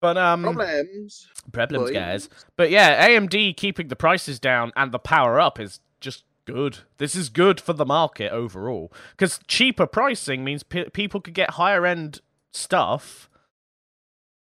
but 0.00 0.18
um, 0.18 0.42
problems. 0.42 1.28
problems, 1.50 1.90
guys. 1.90 2.28
But 2.56 2.70
yeah, 2.70 3.08
AMD 3.08 3.56
keeping 3.56 3.88
the 3.88 3.96
prices 3.96 4.38
down 4.38 4.72
and 4.76 4.92
the 4.92 4.98
power 4.98 5.40
up 5.40 5.58
is 5.58 5.80
good. 6.48 6.78
This 6.96 7.14
is 7.14 7.28
good 7.28 7.60
for 7.60 7.74
the 7.74 7.84
market 7.84 8.32
overall 8.32 8.90
because 9.10 9.38
cheaper 9.46 9.86
pricing 9.86 10.42
means 10.42 10.62
pe 10.62 10.88
people 10.88 11.20
could 11.20 11.34
get 11.34 11.50
higher 11.50 11.84
end 11.84 12.22
stuff 12.52 13.28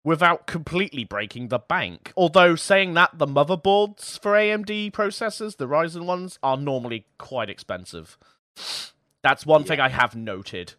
without 0.04 0.48
completely 0.48 1.04
breaking 1.04 1.50
the 1.50 1.60
bank. 1.60 2.12
Although 2.18 2.56
saying 2.56 2.96
that, 2.96 3.20
the 3.20 3.28
motherboards 3.28 4.20
for 4.20 4.32
AMD 4.32 4.92
processors, 4.94 5.58
the 5.58 5.68
Ryzen 5.68 6.06
ones, 6.06 6.40
are 6.42 6.58
normally 6.58 7.06
quite 7.20 7.52
expensive. 7.52 8.18
That's 9.22 9.46
one 9.46 9.64
thing 9.64 9.80
I 9.80 9.90
have 9.90 10.16
noted. 10.16 10.74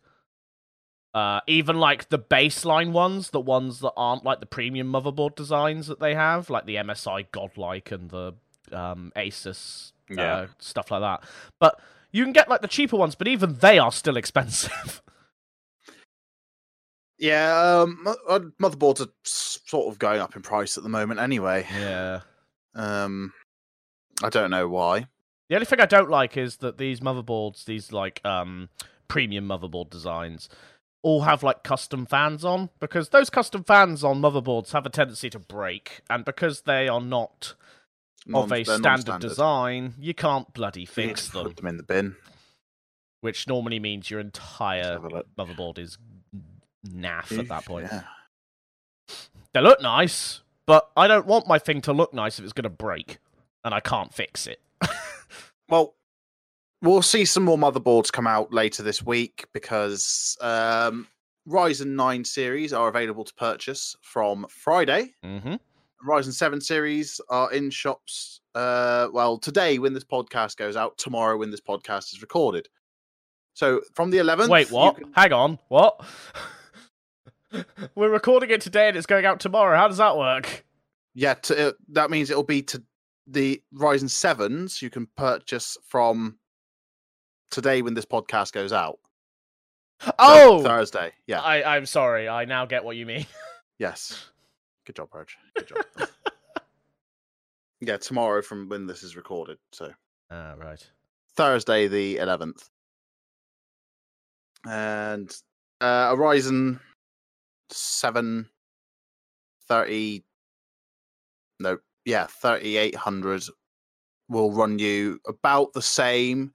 Uh, 1.15 1.41
even 1.47 1.77
like 1.77 2.09
the 2.09 2.19
baseline 2.19 2.91
ones, 2.91 3.31
the 3.31 3.41
ones 3.41 3.79
that 3.79 3.93
aren't 3.97 4.25
like 4.25 4.41
the 4.41 4.47
premium 4.47 4.91
motherboard 4.91 5.37
designs 5.37 5.87
that 5.87 6.01
they 6.01 6.17
have, 6.17 6.51
like 6.51 6.67
the 6.67 6.77
MSI 6.77 7.27
Godlike 7.31 7.93
and 7.93 8.11
the 8.11 8.35
um, 8.73 9.13
Asus 9.15 9.93
Yeah. 10.09 10.35
uh, 10.35 10.47
stuff 10.59 10.91
like 10.91 11.01
that. 11.01 11.25
But 11.61 11.81
you 12.11 12.25
can 12.25 12.33
get 12.33 12.49
like 12.49 12.61
the 12.61 12.69
cheaper 12.69 12.97
ones, 12.97 13.15
but 13.15 13.29
even 13.29 13.57
they 13.61 13.79
are 13.79 13.93
still 13.93 14.17
expensive. 14.19 15.03
Yeah, 17.19 17.83
um, 17.83 18.05
uh, 18.29 18.41
motherboards 18.61 19.01
are 19.01 19.11
sort 19.23 19.93
of 19.93 19.99
going 19.99 20.21
up 20.21 20.35
in 20.35 20.43
price 20.43 20.77
at 20.77 20.83
the 20.83 20.89
moment 20.89 21.21
anyway. 21.21 21.67
yeah. 21.73 22.21
Um, 22.75 23.33
I 24.23 24.29
don't 24.29 24.51
know 24.51 24.69
why. 24.69 25.07
The 25.49 25.57
only 25.57 25.67
thing 25.67 25.81
I 25.81 25.87
don't 25.87 26.11
like 26.11 26.37
is 26.37 26.57
that 26.59 26.79
these 26.79 27.01
motherboards, 27.01 27.65
these 27.65 27.93
like 27.93 28.25
um 28.25 28.71
premium 29.09 29.47
motherboard 29.47 29.91
designs, 29.91 30.49
all 31.03 31.23
have 31.23 31.43
like 31.43 31.63
custom 31.63 32.07
fans 32.07 32.45
on 32.45 32.71
because 32.81 33.11
those 33.11 33.29
custom 33.31 33.63
fans 33.63 34.03
on 34.03 34.21
motherboards 34.21 34.73
have 34.73 34.87
a 34.87 34.91
tendency 34.91 35.29
to 35.31 35.39
break, 35.39 36.01
and 36.09 36.25
because 36.25 36.63
they 36.63 36.89
are 36.89 37.01
not 37.01 37.55
Non- 38.27 38.45
of 38.45 38.53
a 38.53 38.65
standard 38.65 38.83
non-standard. 38.85 39.29
design, 39.29 39.95
you 39.99 40.15
can't 40.15 40.53
bloody 40.53 40.85
fix 40.87 41.27
to 41.27 41.33
put 41.33 41.45
them, 41.45 41.55
them 41.57 41.67
in 41.67 41.77
the 41.77 41.83
bin. 41.83 42.17
which 43.21 43.47
normally 43.49 43.79
means 43.81 44.11
your 44.11 44.21
entire 44.21 44.93
have 44.93 45.05
a 45.05 45.09
look. 45.09 45.27
motherboard 45.37 45.79
is 45.79 45.99
naff 46.89 47.37
at 47.39 47.49
that 47.49 47.65
point. 47.65 47.89
Yeah. 47.91 48.03
They 49.55 49.61
look 49.61 49.81
nice, 49.83 50.41
but 50.67 50.91
I 50.97 51.07
don't 51.09 51.27
want 51.27 51.47
my 51.49 51.59
thing 51.59 51.81
to 51.83 51.93
look 51.93 52.15
nice 52.15 52.39
if 52.39 52.45
it's 52.45 52.53
going 52.53 52.63
to 52.65 52.71
break, 52.71 53.19
and 53.65 53.75
I 53.75 53.81
can't 53.81 54.13
fix 54.15 54.47
it. 54.47 54.61
Well, 55.69 55.95
we'll 56.83 57.01
see 57.01 57.25
some 57.25 57.45
more 57.45 57.57
motherboards 57.57 58.13
come 58.13 58.27
out 58.27 58.53
later 58.53 58.83
this 58.83 59.03
week 59.03 59.47
because 59.55 60.37
um, 60.43 61.07
Ryzen 61.49 61.95
9 61.95 62.25
series 62.27 62.75
are 62.75 62.89
available 62.89 63.25
to 63.25 63.33
purchase 63.35 63.97
from 64.03 64.45
Friday. 64.51 65.15
hmm 65.25 65.55
Ryzen 66.07 66.33
7 66.33 66.61
series 66.61 67.21
are 67.29 67.53
in 67.53 67.71
shops. 67.71 68.41
Uh, 68.55 69.09
well, 69.13 69.39
today 69.39 69.79
when 69.79 69.93
this 69.95 70.05
podcast 70.05 70.57
goes 70.57 70.77
out, 70.77 70.99
tomorrow 70.99 71.37
when 71.39 71.51
this 71.51 71.61
podcast 71.61 72.13
is 72.13 72.21
recorded. 72.23 72.69
So 73.55 73.83
from 73.95 74.11
the 74.11 74.19
11th. 74.19 74.49
Wait, 74.49 74.71
what? 74.71 74.97
can- 74.97 75.13
Hang 75.15 75.33
on, 75.33 75.59
what? 75.69 76.01
We're 77.95 78.09
recording 78.11 78.51
it 78.51 78.61
today 78.63 78.89
and 78.89 78.97
it's 78.97 79.07
going 79.07 79.27
out 79.27 79.41
tomorrow. 79.41 79.77
How 79.77 79.89
does 79.89 79.99
that 79.99 80.17
work? 80.17 80.65
Yeah, 81.15 81.35
uh, 81.51 81.73
that 81.91 82.11
means 82.11 82.31
it'll 82.31 82.43
be 82.43 82.63
to 82.63 82.83
the 83.27 83.63
Ryzen 83.75 84.09
sevens 84.11 84.81
you 84.81 84.89
can 84.91 85.07
purchase 85.17 85.77
from 85.87 86.39
today 87.51 87.83
when 87.83 87.93
this 87.95 88.07
podcast 88.07 88.53
goes 88.53 88.73
out. 88.73 88.99
So 90.03 90.13
Oh, 90.19 90.63
Thursday. 90.65 91.13
Yeah. 91.27 91.41
I, 91.41 91.77
I'm 91.77 91.87
sorry. 91.87 92.29
I 92.29 92.47
now 92.47 92.65
get 92.67 92.85
what 92.85 92.97
you 92.97 93.07
mean. 93.07 93.27
Yes. 93.79 94.27
Good 94.93 95.09
job, 95.09 95.15
Raj. 95.15 95.39
Good 95.57 95.69
job. 95.69 95.85
yeah, 97.81 97.97
tomorrow 97.97 98.43
from 98.43 98.69
when 98.69 98.87
this 98.87 99.03
is 99.03 99.17
recorded. 99.17 99.57
So. 99.73 99.91
Ah, 100.31 100.53
right. 100.59 100.87
Thursday 101.35 101.89
the 101.89 102.17
11th. 102.17 102.69
And 104.67 105.35
uh, 105.81 106.11
a 106.13 106.17
Ryzen 106.17 106.79
7 107.71 108.47
30 109.67 110.25
no 111.61 111.79
yeah 112.05 112.27
3800 112.27 113.45
will 114.29 114.53
run 114.53 114.79
you 114.79 115.19
about 115.27 115.73
the 115.73 115.81
same 115.81 116.53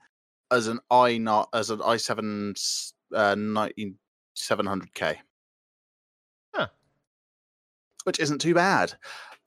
as 0.51 0.67
an 0.67 0.79
i 0.91 1.17
not 1.17 1.49
as 1.53 1.71
an 1.71 1.79
i7 1.79 2.91
uh, 3.15 3.33
19700k 3.35 5.17
which 8.07 8.21
isn't 8.21 8.39
too 8.39 8.53
bad. 8.53 8.93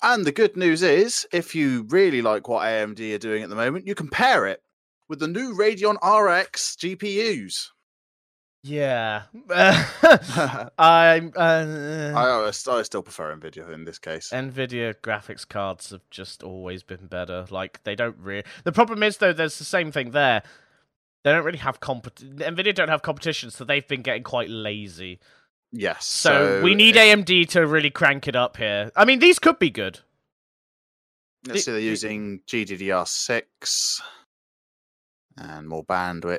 And 0.02 0.26
the 0.26 0.32
good 0.32 0.54
news 0.54 0.82
is, 0.82 1.26
if 1.32 1.54
you 1.54 1.86
really 1.88 2.20
like 2.20 2.46
what 2.46 2.62
AMD 2.62 3.14
are 3.14 3.18
doing 3.18 3.42
at 3.42 3.48
the 3.48 3.56
moment, 3.56 3.86
you 3.86 3.94
compare 3.94 4.46
it 4.46 4.62
with 5.08 5.18
the 5.18 5.26
new 5.26 5.54
Radeon 5.54 5.94
RX 6.02 6.76
GPUs. 6.76 7.68
Yeah. 8.62 9.22
I, 9.48 10.68
I'm. 10.78 11.32
Uh, 11.34 12.12
I 12.14 12.50
still 12.52 13.02
prefer 13.02 13.34
Nvidia 13.34 13.72
in 13.72 13.86
this 13.86 13.98
case. 13.98 14.28
Nvidia 14.30 14.94
graphics 14.94 15.48
cards 15.48 15.88
have 15.88 16.02
just 16.10 16.42
always 16.42 16.82
been 16.82 17.06
better. 17.06 17.46
Like 17.50 17.82
they 17.84 17.94
don't 17.94 18.18
really. 18.18 18.44
The 18.64 18.72
problem 18.72 19.02
is 19.02 19.16
though, 19.16 19.32
there's 19.32 19.58
the 19.58 19.64
same 19.64 19.90
thing 19.90 20.10
there. 20.10 20.42
They 21.24 21.32
don't 21.32 21.44
really 21.44 21.58
have 21.58 21.80
compet. 21.80 22.36
Nvidia 22.36 22.74
don't 22.74 22.88
have 22.88 23.00
competition, 23.00 23.50
so 23.50 23.64
they've 23.64 23.88
been 23.88 24.02
getting 24.02 24.22
quite 24.22 24.50
lazy. 24.50 25.18
Yes. 25.72 26.04
So, 26.06 26.62
we 26.62 26.74
need 26.74 26.96
it- 26.96 27.00
AMD 27.00 27.48
to 27.50 27.66
really 27.66 27.90
crank 27.90 28.26
it 28.26 28.34
up 28.36 28.56
here. 28.56 28.90
I 28.96 29.04
mean, 29.04 29.18
these 29.20 29.38
could 29.38 29.58
be 29.58 29.70
good. 29.70 30.00
Let's 31.46 31.64
see, 31.64 31.70
they're 31.70 31.80
using 31.80 32.40
GDDR6 32.46 34.00
and 35.38 35.68
more 35.68 35.84
bandwidth, 35.84 36.38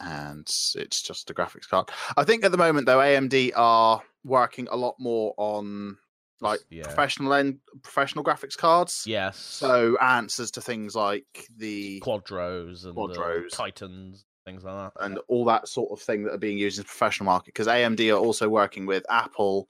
and 0.00 0.40
it's 0.74 1.02
just 1.02 1.30
a 1.30 1.34
graphics 1.34 1.68
card. 1.68 1.90
I 2.16 2.24
think 2.24 2.44
at 2.44 2.50
the 2.50 2.58
moment, 2.58 2.86
though, 2.86 2.98
AMD 2.98 3.52
are 3.54 4.02
working 4.24 4.66
a 4.70 4.76
lot 4.76 4.96
more 4.98 5.34
on 5.36 5.98
like 6.40 6.60
Yeah. 6.70 6.84
professional 6.84 7.34
end, 7.34 7.60
professional 7.82 8.24
graphics 8.24 8.56
cards. 8.56 9.04
Yes. 9.06 9.36
So 9.38 9.98
answers 9.98 10.50
to 10.52 10.62
things 10.62 10.96
like 10.96 11.46
the 11.54 12.00
Quadros 12.00 12.84
and 12.84 12.94
the 12.94 13.00
Quadros. 13.00 13.50
Titans, 13.50 14.24
things 14.50 14.64
like 14.64 14.92
that. 14.94 15.04
and 15.04 15.18
all 15.28 15.44
that 15.44 15.68
sort 15.68 15.90
of 15.90 16.00
thing 16.00 16.24
that 16.24 16.34
are 16.34 16.38
being 16.38 16.58
used 16.58 16.78
in 16.78 16.82
the 16.82 16.86
professional 16.86 17.26
market 17.26 17.46
because 17.46 17.66
AMD 17.66 18.12
are 18.12 18.18
also 18.18 18.48
working 18.48 18.86
with 18.86 19.04
Apple 19.10 19.68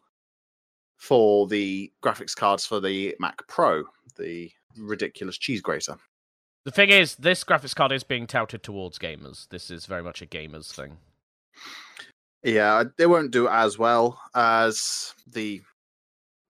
for 0.97 1.47
the 1.47 1.91
graphics 2.03 2.37
cards 2.37 2.67
for 2.67 2.81
the 2.81 3.15
Mac 3.19 3.47
Pro, 3.49 3.85
the 4.17 4.51
ridiculous 4.77 5.39
cheese 5.39 5.61
grater. 5.61 5.97
The 6.65 6.71
thing 6.71 6.91
is, 6.91 7.17
this 7.17 7.43
graphics 7.43 7.75
card 7.75 7.91
is 7.91 8.05
being 8.05 8.27
touted 8.27 8.63
towards 8.63 8.99
gamers. 8.99 9.49
This 9.49 9.71
is 9.71 9.87
very 9.87 10.03
much 10.03 10.21
a 10.21 10.27
gamers 10.27 10.71
thing. 10.71 10.99
Yeah, 12.43 12.75
uh, 12.75 12.85
they 12.99 13.07
won't 13.07 13.31
do 13.31 13.49
as 13.49 13.79
well 13.79 14.21
as 14.35 15.15
the 15.27 15.63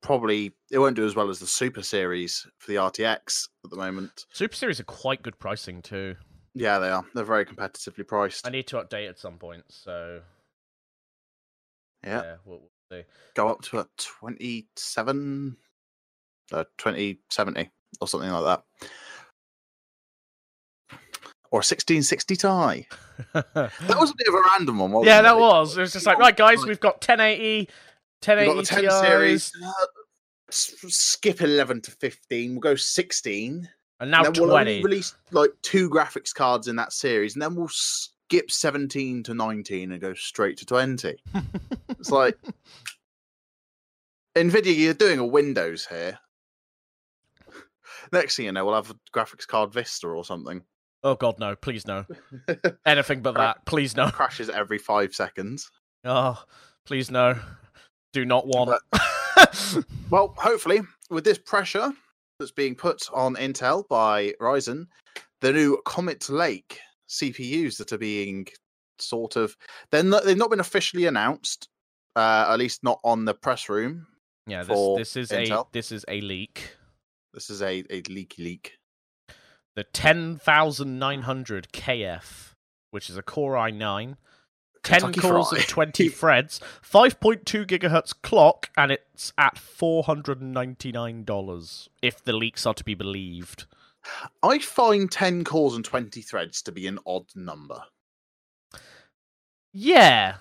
probably 0.02 0.52
it 0.70 0.78
won't 0.78 0.96
do 0.96 1.04
as 1.04 1.14
well 1.14 1.30
as 1.30 1.38
the 1.38 1.46
Super 1.46 1.82
Series 1.82 2.46
for 2.58 2.72
the 2.72 2.78
RTX 2.78 3.48
at 3.64 3.70
the 3.70 3.76
moment. 3.76 4.26
Super 4.32 4.56
Series 4.56 4.80
are 4.80 4.84
quite 4.84 5.22
good 5.22 5.38
pricing 5.38 5.82
too. 5.82 6.16
Yeah, 6.54 6.78
they 6.78 6.90
are. 6.90 7.04
They're 7.14 7.24
very 7.24 7.44
competitively 7.44 8.06
priced. 8.06 8.46
I 8.46 8.50
need 8.50 8.66
to 8.68 8.76
update 8.76 9.08
at 9.08 9.18
some 9.18 9.38
point, 9.38 9.64
so 9.68 10.20
Yeah, 12.04 12.22
yeah, 12.22 12.34
we'll, 12.44 12.68
we'll 12.90 13.00
see. 13.02 13.06
go 13.34 13.48
up 13.48 13.62
to 13.62 13.78
a 13.80 13.86
27 13.98 15.56
uh, 16.52 16.64
2070 16.78 17.70
or 18.00 18.08
something 18.08 18.30
like 18.30 18.44
that. 18.44 18.64
Or 21.52 21.58
1660 21.58 22.36
Ti. 22.36 22.86
That 23.34 23.98
was 23.98 24.10
a 24.10 24.14
bit 24.16 24.28
of 24.28 24.34
a 24.34 24.42
random 24.56 24.78
one, 24.78 24.92
wasn't 24.92 25.08
yeah, 25.08 25.18
it? 25.20 25.22
that 25.22 25.38
was. 25.38 25.76
It 25.76 25.80
was 25.80 25.92
just 25.92 26.06
like, 26.06 26.18
right, 26.18 26.36
guys, 26.36 26.64
we've 26.64 26.80
got 26.80 26.94
1080, 27.06 27.58
We've 27.58 27.68
1080 28.24 28.54
got 28.54 28.56
the 28.56 28.82
10 28.82 29.04
series. 29.04 29.52
Uh, 29.62 29.70
skip 30.50 31.40
11 31.42 31.82
to 31.82 31.90
15. 31.90 32.52
We'll 32.52 32.60
go 32.60 32.74
16. 32.76 33.68
And 34.00 34.10
now 34.10 34.24
and 34.24 34.34
then 34.34 34.42
we'll 34.42 34.52
only 34.56 34.80
20. 34.80 34.82
release 34.82 35.14
like 35.30 35.50
two 35.62 35.88
graphics 35.90 36.34
cards 36.34 36.68
in 36.68 36.76
that 36.76 36.92
series, 36.92 37.34
and 37.34 37.42
then 37.42 37.54
we'll 37.54 37.68
skip 37.70 38.50
17 38.50 39.22
to 39.24 39.34
19 39.34 39.92
and 39.92 40.00
go 40.00 40.14
straight 40.14 40.56
to 40.58 40.66
20. 40.66 41.16
It's 41.98 42.10
like 42.10 42.38
Nvidia, 44.34 44.74
you're 44.74 44.94
doing 44.94 45.18
a 45.18 45.26
Windows 45.26 45.84
here. 45.86 46.18
Next 48.10 48.36
thing 48.36 48.46
you 48.46 48.52
know, 48.52 48.64
we'll 48.64 48.74
have 48.74 48.90
a 48.90 48.96
graphics 49.14 49.46
card 49.46 49.72
Vista 49.74 50.08
or 50.08 50.24
something. 50.24 50.62
oh 51.04 51.14
god, 51.14 51.38
no! 51.38 51.54
Please 51.56 51.86
no. 51.86 52.06
Anything 52.86 53.20
but 53.20 53.34
that. 53.34 53.66
Please 53.66 53.94
no. 53.96 54.08
Crashes 54.10 54.48
every 54.48 54.78
five 54.78 55.14
seconds. 55.14 55.70
Oh, 56.04 56.42
please 56.86 57.10
no. 57.10 57.38
Do 58.14 58.24
not 58.24 58.46
want. 58.46 58.70
It. 58.92 59.84
Well, 60.10 60.34
hopefully, 60.36 60.80
with 61.08 61.24
this 61.24 61.38
pressure 61.38 61.92
that's 62.40 62.50
being 62.50 62.74
put 62.74 63.02
on 63.12 63.36
Intel 63.36 63.86
by 63.86 64.32
Ryzen, 64.40 64.86
the 65.40 65.52
new 65.52 65.80
Comet 65.84 66.28
Lake 66.28 66.80
CPUs 67.08 67.76
that 67.76 67.92
are 67.92 67.98
being 67.98 68.46
sort 68.98 69.36
of 69.36 69.56
they're 69.90 70.02
not, 70.02 70.24
they've 70.24 70.36
not 70.36 70.50
been 70.50 70.60
officially 70.60 71.06
announced, 71.06 71.68
uh, 72.16 72.46
at 72.48 72.58
least 72.58 72.82
not 72.82 72.98
on 73.04 73.24
the 73.24 73.34
press 73.34 73.68
room. 73.68 74.06
yeah, 74.46 74.64
this 74.64 75.14
this 75.14 75.16
is 75.16 75.32
a 75.32 75.64
this 75.72 75.92
is 75.92 76.04
a 76.08 76.20
leak. 76.20 76.76
This 77.32 77.48
is 77.50 77.62
a, 77.62 77.84
a 77.90 78.02
leaky 78.08 78.42
leak. 78.42 78.78
The 79.76 79.84
10900 79.84 81.68
KF, 81.72 82.54
which 82.90 83.08
is 83.08 83.16
a 83.16 83.22
Core 83.22 83.54
i9, 83.54 84.16
10 84.82 85.00
Kentucky 85.00 85.20
cores 85.20 85.52
and 85.52 85.68
20 85.68 86.08
threads, 86.08 86.60
5.2 86.82 87.66
gigahertz 87.66 88.14
clock, 88.22 88.70
and 88.76 88.90
it's 88.90 89.32
at 89.36 89.56
$499 89.56 91.88
if 92.02 92.24
the 92.24 92.32
leaks 92.32 92.66
are 92.66 92.74
to 92.74 92.84
be 92.84 92.94
believed. 92.94 93.66
I 94.42 94.58
find 94.58 95.10
10 95.10 95.44
cores 95.44 95.74
and 95.74 95.84
20 95.84 96.22
threads 96.22 96.62
to 96.62 96.72
be 96.72 96.86
an 96.86 96.98
odd 97.06 97.26
number. 97.34 97.82
Yeah. 99.72 100.36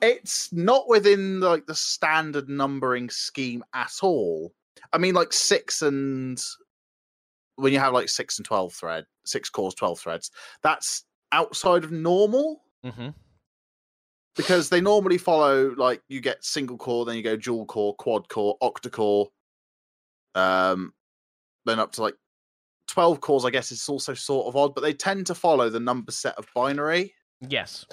It's 0.00 0.52
not 0.52 0.88
within 0.88 1.40
like 1.40 1.66
the 1.66 1.74
standard 1.74 2.48
numbering 2.48 3.10
scheme 3.10 3.62
at 3.74 3.92
all. 4.02 4.52
I 4.92 4.98
mean, 4.98 5.14
like 5.14 5.32
six 5.32 5.82
and 5.82 6.42
when 7.56 7.72
you 7.72 7.78
have 7.78 7.92
like 7.92 8.08
six 8.08 8.38
and 8.38 8.46
12 8.46 8.72
thread, 8.72 9.04
six 9.26 9.50
cores, 9.50 9.74
12 9.74 10.00
threads, 10.00 10.30
that's 10.62 11.04
outside 11.32 11.84
of 11.84 11.92
normal 11.92 12.62
hmm 12.84 13.10
because 14.36 14.68
they 14.68 14.80
normally 14.80 15.18
follow 15.18 15.74
like 15.76 16.02
you 16.08 16.20
get 16.20 16.44
single 16.44 16.76
core, 16.76 17.04
then 17.04 17.16
you 17.16 17.22
go 17.22 17.36
dual 17.36 17.66
core, 17.66 17.94
quad 17.94 18.28
core, 18.28 18.56
octa 18.62 18.90
core, 18.90 19.28
um, 20.34 20.92
then 21.64 21.78
up 21.78 21.92
to 21.92 22.02
like 22.02 22.14
12 22.88 23.20
cores, 23.20 23.44
I 23.44 23.50
guess 23.50 23.70
is 23.72 23.88
also 23.88 24.14
sort 24.14 24.46
of 24.46 24.56
odd, 24.56 24.74
but 24.74 24.80
they 24.82 24.92
tend 24.92 25.26
to 25.26 25.34
follow 25.34 25.68
the 25.70 25.80
number 25.80 26.12
set 26.12 26.36
of 26.36 26.46
binary. 26.54 27.14
Yes. 27.40 27.86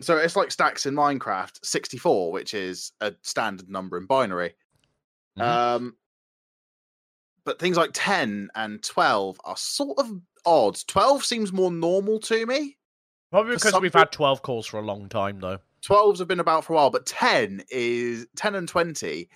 So 0.00 0.16
it's 0.16 0.36
like 0.36 0.50
stacks 0.50 0.86
in 0.86 0.94
Minecraft, 0.94 1.64
64, 1.64 2.32
which 2.32 2.52
is 2.52 2.92
a 3.00 3.14
standard 3.22 3.68
number 3.68 3.96
in 3.96 4.06
binary. 4.06 4.54
Mhm. 5.38 5.42
Um, 5.42 5.96
but 7.44 7.58
things 7.58 7.76
like 7.76 7.90
10 7.92 8.50
and 8.54 8.82
12 8.82 9.40
are 9.44 9.56
sort 9.56 9.98
of 9.98 10.10
odd. 10.44 10.78
12 10.88 11.24
seems 11.24 11.52
more 11.52 11.70
normal 11.70 12.18
to 12.20 12.44
me. 12.46 12.78
Probably 13.34 13.56
because 13.56 13.80
we've 13.80 13.92
had 13.92 14.12
12 14.12 14.42
calls 14.42 14.64
for 14.64 14.78
a 14.78 14.84
long 14.84 15.08
time, 15.08 15.40
though. 15.40 15.58
12s 15.84 16.20
have 16.20 16.28
been 16.28 16.38
about 16.38 16.64
for 16.64 16.74
a 16.74 16.76
while, 16.76 16.90
but 16.90 17.04
10 17.04 17.64
is 17.68 18.28
10 18.36 18.54
and 18.54 18.68
20. 18.68 19.28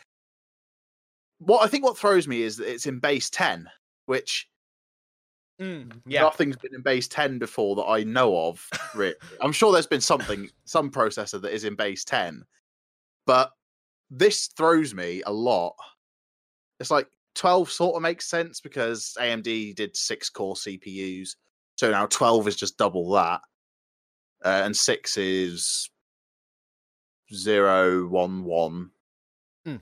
What 1.41 1.65
I 1.65 1.67
think 1.67 1.83
what 1.83 1.99
throws 1.99 2.29
me 2.29 2.43
is 2.43 2.59
that 2.59 2.71
it's 2.71 2.87
in 2.87 3.01
base 3.01 3.29
10, 3.29 3.69
which 4.07 4.49
mm, 5.61 5.93
Yeah. 6.07 6.21
nothing's 6.21 6.57
been 6.57 6.77
in 6.77 6.83
base 6.83 7.09
10 7.09 7.41
before 7.41 7.75
that 7.75 7.87
I 7.87 8.05
know 8.05 8.47
of. 8.47 8.65
Really. 8.95 9.17
I'm 9.41 9.51
sure 9.51 9.73
there's 9.73 9.89
been 9.89 10.01
something, 10.01 10.49
some 10.65 10.93
processor 10.93 11.43
that 11.43 11.53
is 11.53 11.65
in 11.65 11.75
base 11.75 12.05
10, 12.05 12.45
but 13.27 13.51
this 14.13 14.47
throws 14.57 14.95
me 14.95 15.25
a 15.27 15.33
lot. 15.33 15.75
It's 16.79 16.93
like 16.93 17.09
12 17.35 17.69
sort 17.69 17.97
of 17.97 18.03
makes 18.03 18.31
sense 18.31 18.61
because 18.61 19.17
AMD 19.19 19.75
did 19.75 19.97
six 19.97 20.31
core 20.31 20.55
CPUs, 20.55 21.31
so 21.75 21.91
now 21.91 22.07
12 22.07 22.47
is 22.47 22.55
just 22.55 22.79
double 22.79 23.11
that, 23.11 23.41
uh, 24.45 24.63
and 24.65 24.77
six 24.77 25.17
is 25.17 25.91
zero 27.33 28.07
one 28.07 28.45
one. 28.45 28.91
Hmm. 29.65 29.77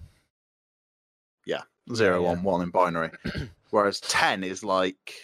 Yeah, 1.47 1.62
zero 1.95 2.21
yeah. 2.23 2.29
one 2.29 2.42
one 2.42 2.62
in 2.62 2.71
binary. 2.71 3.11
Whereas 3.71 4.01
ten 4.01 4.45
is 4.45 4.62
like 4.64 5.14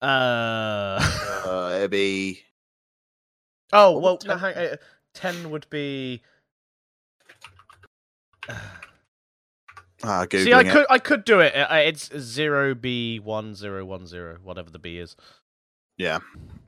Uh. 0.00 0.98
uh, 1.46 1.72
it'd 1.76 1.90
be 1.90 2.40
oh 3.72 3.98
well, 3.98 4.14
would 4.14 4.26
no, 4.26 4.38
10 4.38 4.38
hang, 4.38 4.54
uh, 4.54 4.76
ten 5.14 5.50
would 5.50 5.66
be. 5.70 6.22
ah 10.04 10.24
googling 10.26 10.44
See, 10.44 10.52
I 10.52 10.60
it. 10.60 10.70
could 10.70 10.86
I 10.88 10.98
could 10.98 11.24
do 11.24 11.40
it. 11.40 11.52
Uh, 11.54 11.74
It's 11.74 12.16
zero 12.16 12.74
B 12.74 13.18
one 13.18 13.54
zero 13.54 13.84
one 13.84 14.06
zero, 14.06 14.38
whatever 14.42 14.70
the 14.70 14.78
B 14.78 14.98
is. 14.98 15.16
Yeah, 15.98 16.18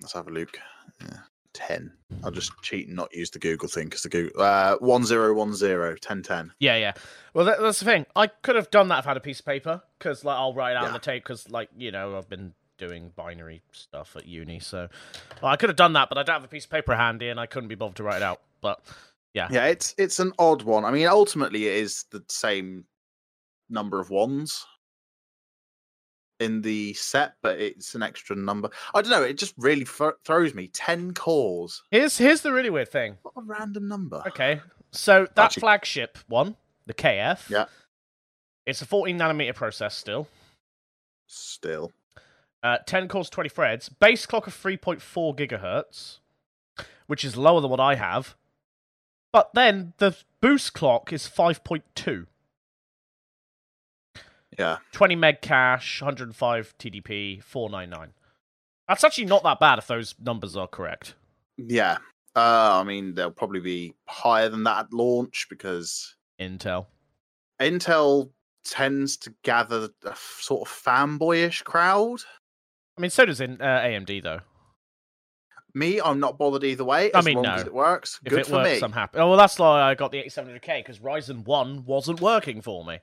let's 0.01 0.13
have 0.13 0.29
a 0.29 0.31
look. 0.31 0.59
Yeah. 1.01 1.19
Ten. 1.53 1.93
I'll 2.23 2.31
just 2.31 2.53
cheat 2.63 2.87
and 2.87 2.97
not 2.97 3.15
use 3.15 3.31
the 3.31 3.39
Google 3.39 3.69
thing 3.69 3.87
because 3.87 4.03
the 4.03 4.09
Google 4.09 4.41
uh 4.41 4.77
one 4.79 5.05
zero 5.05 5.35
one 5.35 5.53
zero 5.55 5.97
ten 5.97 6.23
ten. 6.23 6.53
Yeah, 6.61 6.77
yeah. 6.77 6.93
Well, 7.35 7.45
that, 7.47 7.61
that's 7.61 7.81
the 7.81 7.85
thing. 7.85 8.07
I 8.15 8.29
could 8.29 8.57
have 8.57 8.71
done 8.71 8.89
that 8.89 9.01
if 9.01 9.07
I 9.07 9.11
had 9.11 9.17
a 9.17 9.21
piece 9.21 9.41
of 9.41 9.47
paper, 9.47 9.83
because 9.99 10.25
like 10.25 10.37
I'll 10.37 10.55
write 10.55 10.73
it 10.73 10.77
out 10.77 10.87
on 10.87 10.93
the 10.93 10.99
tape, 11.01 11.25
because 11.25 11.51
like 11.51 11.69
you 11.77 11.91
know 11.91 12.17
I've 12.17 12.29
been 12.29 12.55
doing 12.79 13.13
binary 13.17 13.63
stuff 13.73 14.17
at 14.17 14.27
uni, 14.27 14.61
so 14.61 14.89
well, 15.43 15.51
I 15.51 15.57
could 15.57 15.69
have 15.69 15.77
done 15.77 15.93
that, 15.95 16.09
but 16.09 16.19
I 16.19 16.23
don't 16.23 16.35
have 16.35 16.45
a 16.45 16.49
piece 16.49 16.65
of 16.65 16.71
paper 16.71 16.95
handy, 16.95 17.29
and 17.29 17.41
I 17.41 17.47
couldn't 17.47 17.69
be 17.69 17.75
bothered 17.75 17.97
to 17.97 18.05
write 18.05 18.19
it 18.19 18.23
out. 18.23 18.41
But 18.61 18.81
Yeah, 19.35 19.49
yeah, 19.51 19.67
it's 19.67 19.95
it's 19.99 20.21
an 20.21 20.33
odd 20.39 20.63
one. 20.63 20.85
I 20.85 20.91
mean, 20.93 21.07
ultimately, 21.07 21.67
it 21.67 21.75
is 21.75 22.05
the 22.11 22.25
same 22.29 22.85
number 23.69 24.01
of 24.01 24.11
wands 24.11 24.67
in 26.41 26.63
the 26.63 26.95
set, 26.95 27.35
but 27.43 27.59
it's 27.61 27.95
an 27.95 28.03
extra 28.03 28.35
number. 28.35 28.71
I 28.95 29.03
don't 29.03 29.11
know. 29.11 29.23
It 29.23 29.39
just 29.39 29.55
really 29.59 29.85
th- 29.85 30.15
throws 30.25 30.55
me. 30.55 30.69
Ten 30.69 31.13
cores. 31.15 31.83
here's 31.91 32.17
here's 32.19 32.41
the 32.41 32.53
really 32.53 32.71
weird 32.71 32.91
thing. 32.91 33.19
What 33.23 33.35
a 33.37 33.43
random 33.43 33.89
number. 33.89 34.23
Okay, 34.29 34.61
so 34.91 35.27
that 35.35 35.39
Actually- 35.45 35.61
flagship 35.61 36.19
one, 36.29 36.57
the 36.87 36.95
KF, 36.95 37.49
Yeah. 37.51 37.67
it's 38.67 38.83
a 38.83 38.87
14 38.87 39.19
nanometer 39.19 39.55
process 39.55 39.97
still. 39.97 40.27
Still, 41.27 41.93
Uh, 42.63 42.79
10 42.87 43.09
cores, 43.09 43.31
20 43.31 43.49
threads. 43.49 43.89
Base 43.89 44.27
clock 44.27 44.47
of 44.47 44.55
3.4 44.55 45.35
gigahertz, 45.35 46.19
which 47.07 47.25
is 47.25 47.37
lower 47.37 47.61
than 47.61 47.71
what 47.71 47.81
I 47.81 47.95
have. 47.95 48.35
But 49.33 49.55
then 49.55 49.93
the 49.99 50.17
boost 50.41 50.75
clock 50.75 51.13
is 51.13 51.29
5.2. 51.29 52.27
yeah. 54.59 54.79
20 54.93 55.17
meg 55.17 55.41
cache, 55.43 56.01
105 56.03 56.75
TDP, 56.79 57.43
499. 57.43 58.13
That's 58.89 59.05
actually 59.05 59.27
not 59.27 59.43
that 59.45 59.61
bad 59.61 59.79
if 59.79 59.87
those 59.87 60.15
numbers 60.21 60.57
are 60.57 60.67
correct. 60.67 61.15
Yeah. 61.57 61.99
Uh, 62.35 62.81
I 62.81 62.85
mean, 62.85 63.15
they'll 63.15 63.31
probably 63.31 63.61
be 63.61 63.95
higher 64.07 64.49
than 64.49 64.65
that 64.65 64.87
at 64.87 64.93
launch 64.93 65.47
because 65.51 66.15
Intel. 66.41 66.87
Intel 67.61 68.31
tends 68.65 69.17
to 69.19 69.35
gather 69.43 69.89
a 70.05 70.15
sort 70.17 70.69
of 70.69 70.75
fanboyish 70.75 71.65
crowd. 71.65 72.21
I 72.97 73.01
mean, 73.01 73.11
so 73.11 73.25
does 73.25 73.41
in, 73.41 73.61
uh, 73.61 73.65
AMD 73.65 74.23
though. 74.23 74.41
Me, 75.75 76.01
I'm 76.01 76.19
not 76.19 76.37
bothered 76.37 76.65
either 76.65 76.85
way. 76.85 77.13
I 77.13 77.19
As 77.19 77.25
mean, 77.25 77.37
long 77.37 77.45
no. 77.45 77.53
as 77.55 77.63
it 77.63 77.73
works, 77.73 78.19
If 78.25 78.31
good 78.31 78.41
it 78.41 78.47
for 78.47 78.55
works, 78.55 78.81
me. 78.81 78.85
I'm 78.85 78.93
happy. 78.93 79.19
Oh, 79.19 79.29
well, 79.29 79.39
that's 79.39 79.57
why 79.59 79.83
I 79.83 79.95
got 79.95 80.11
the 80.11 80.19
8700K 80.25 80.81
because 80.81 80.99
Ryzen 80.99 81.45
1 81.45 81.85
wasn't 81.85 82.21
working 82.21 82.61
for 82.61 82.85
me. 82.85 82.99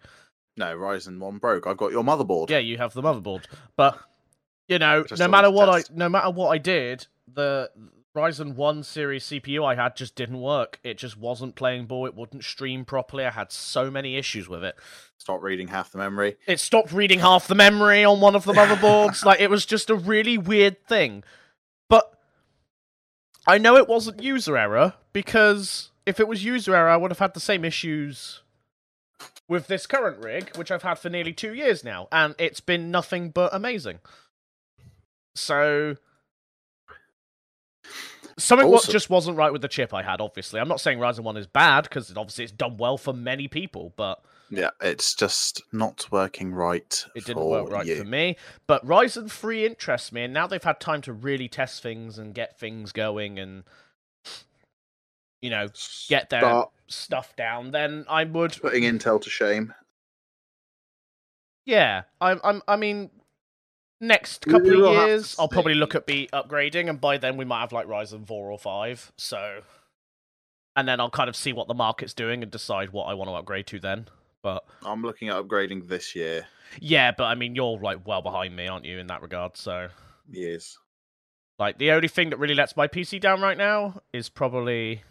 No, 0.58 0.76
Ryzen 0.76 1.20
one 1.20 1.38
broke. 1.38 1.68
I've 1.68 1.78
got 1.78 1.92
your 1.92 2.04
motherboard. 2.04 2.50
Yeah, 2.50 2.58
you 2.58 2.78
have 2.78 2.94
the 2.94 3.04
motherboard, 3.04 3.46
but 3.76 4.00
you 4.68 4.80
know, 4.80 5.06
no 5.18 5.28
matter 5.28 5.52
what 5.52 5.70
I, 5.70 5.84
no 5.94 6.10
matter 6.10 6.32
what 6.32 6.50
I 6.50 6.58
did, 6.58 7.08
the 7.32 7.70
Ryzen 8.18 8.56
One 8.56 8.82
series 8.82 9.26
CPU 9.26 9.64
I 9.64 9.76
had 9.76 9.96
just 9.96 10.16
didn't 10.16 10.42
work. 10.42 10.80
It 10.84 10.98
just 10.98 11.18
wasn't 11.18 11.56
playing 11.56 11.86
ball. 11.86 12.08
It 12.08 12.16
wouldn't 12.16 12.44
stream 12.44 12.84
properly. 12.84 13.24
I 13.24 13.30
had 13.30 13.52
so 13.52 13.92
many 13.92 14.18
issues 14.18 14.50
with 14.50 14.64
it. 14.64 14.76
Stop 15.20 15.44
reading 15.44 15.68
half 15.68 15.92
the 15.92 16.00
memory. 16.00 16.38
It 16.48 16.60
stopped 16.60 16.92
reading 16.92 17.20
half 17.20 17.48
the 17.48 17.56
memory 17.56 18.04
on 18.04 18.20
one 18.20 18.36
of 18.36 18.44
the 18.44 18.54
motherboards. 18.54 19.24
like 19.26 19.40
it 19.40 19.52
was 19.52 19.66
just 19.68 19.92
a 19.92 19.96
really 19.96 20.38
weird 20.38 20.84
thing. 20.88 21.24
But 21.88 22.12
I 23.46 23.60
know 23.60 23.78
it 23.78 23.88
wasn't 23.88 24.24
user 24.24 24.58
error 24.58 24.96
because 25.14 25.92
if 26.08 26.20
it 26.20 26.28
was 26.28 26.44
user 26.44 26.76
error, 26.76 26.90
I 26.90 26.98
would 26.98 27.12
have 27.12 27.20
had 27.20 27.36
the 27.36 27.40
same 27.40 27.64
issues 27.64 28.42
with 29.48 29.68
this 29.68 29.86
current 29.88 30.24
rig, 30.24 30.56
which 30.56 30.72
I've 30.72 30.84
had 30.84 31.00
for 31.00 31.10
nearly 31.10 31.34
two 31.34 31.54
years 31.54 31.84
now, 31.84 32.08
and 32.12 32.36
it's 32.38 32.60
been 32.60 32.92
nothing 32.92 33.30
but 33.30 33.54
amazing. 33.54 34.00
So 35.36 35.96
something 38.38 38.68
what 38.68 38.88
just 38.90 39.10
wasn't 39.10 39.38
right 39.38 39.52
with 39.52 39.62
the 39.62 39.68
chip 39.68 39.94
I 39.94 40.04
had. 40.04 40.22
Obviously, 40.22 40.60
I'm 40.60 40.68
not 40.68 40.82
saying 40.82 41.00
Ryzen 41.00 41.22
One 41.22 41.38
is 41.38 41.48
bad 41.48 41.84
because 41.84 42.10
obviously 42.16 42.44
it's 42.44 42.54
done 42.54 42.78
well 42.78 42.98
for 42.98 43.14
many 43.14 43.48
people, 43.48 43.94
but 43.96 44.22
Yeah, 44.50 44.72
it's 44.82 45.16
just 45.16 45.62
not 45.72 46.08
working 46.12 46.54
right. 46.54 47.06
it 47.16 47.26
didn't 47.26 47.46
work 47.46 47.70
right 47.70 47.86
you. 47.86 47.96
for 47.96 48.04
me. 48.06 48.36
But 48.68 48.86
Ryzen 48.86 49.32
3 49.32 49.66
interests 49.66 50.12
me, 50.12 50.24
and 50.24 50.34
now 50.34 50.48
they've 50.48 50.64
had 50.64 50.80
time 50.80 51.02
to 51.04 51.14
really 51.14 51.48
test 51.48 51.82
things 51.82 52.18
and 52.18 52.34
get 52.34 52.60
things 52.60 52.92
going 52.92 53.40
and, 53.40 53.64
you 55.48 55.52
know, 55.52 55.70
get 56.10 56.30
their 56.30 56.42
Start 56.42 56.72
stuff 56.88 57.34
down, 57.38 57.72
then 57.72 58.04
I 58.10 58.26
would. 58.26 58.62
putting 58.62 58.84
Intel 58.84 59.22
to 59.22 59.30
shame. 59.30 59.74
Yeah, 61.66 62.04
I'm. 62.20 62.42
I'm. 62.44 62.62
I 62.68 62.76
mean, 62.76 63.10
next 64.02 64.46
couple 64.46 64.72
We'll 64.72 64.88
of 64.88 65.08
years, 65.08 65.38
I'll 65.40 65.48
probably 65.48 65.74
look 65.74 65.96
at 65.96 66.06
be 66.06 66.28
upgrading, 66.34 66.90
and 66.90 67.00
by 67.00 67.18
then 67.18 67.38
we 67.38 67.46
might 67.46 67.62
have 67.62 67.72
like 67.72 67.88
Ryzen 67.88 68.28
4 68.28 68.52
or 68.52 68.60
5. 68.60 69.14
So, 69.16 69.62
and 70.76 70.86
then 70.86 71.00
I'll 71.00 71.10
kind 71.10 71.30
of 71.30 71.36
see 71.38 71.54
what 71.54 71.70
the 71.70 71.74
market's 71.74 72.14
doing 72.14 72.44
and 72.44 72.52
decide 72.52 72.90
what 72.90 73.06
I 73.06 73.14
want 73.14 73.30
to 73.30 73.36
upgrade 73.36 73.68
to 73.68 73.80
then. 73.80 74.10
But 74.44 74.66
I'm 74.84 75.02
looking 75.02 75.30
at 75.30 75.38
upgrading 75.38 75.88
this 75.88 76.14
year. 76.14 76.46
yeah, 76.82 77.14
but 77.18 77.24
I 77.24 77.36
mean, 77.36 77.56
you're 77.56 77.80
like 77.80 78.06
well 78.06 78.22
behind 78.22 78.54
me, 78.54 78.68
aren't 78.68 78.84
you, 78.84 79.00
in 79.00 79.08
that 79.08 79.22
regard? 79.22 79.56
So. 79.56 79.88
Years. 80.30 80.78
Like 81.58 81.78
the 81.78 81.92
only 81.92 82.10
thing 82.10 82.32
that 82.32 82.38
really 82.38 82.54
lets 82.54 82.76
my 82.76 82.90
PC 82.90 83.22
down 83.22 83.40
right 83.40 83.58
now 83.58 84.02
is 84.12 84.28
probably 84.28 85.04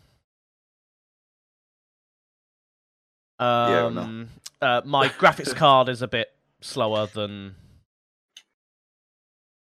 Yeah, 3.41 3.85
um 3.87 4.29
uh, 4.63 4.81
my 4.85 5.09
graphics 5.09 5.55
card 5.63 5.89
is 5.89 6.01
a 6.03 6.09
bit 6.09 6.33
slower 6.61 7.07
than 7.07 7.55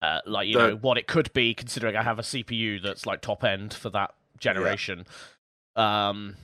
uh, 0.02 0.20
like 0.26 0.48
you 0.48 0.58
The- 0.58 0.68
know 0.70 0.76
what 0.76 0.98
it 0.98 1.08
could 1.08 1.32
be 1.34 1.54
considering 1.54 1.96
I 1.96 2.04
have 2.04 2.20
a 2.20 2.24
CPU 2.24 2.82
that's 2.82 3.06
like 3.06 3.22
top 3.22 3.44
end 3.44 3.74
for 3.74 3.90
that 3.92 4.14
generation. 4.40 5.06
Um 5.76 6.36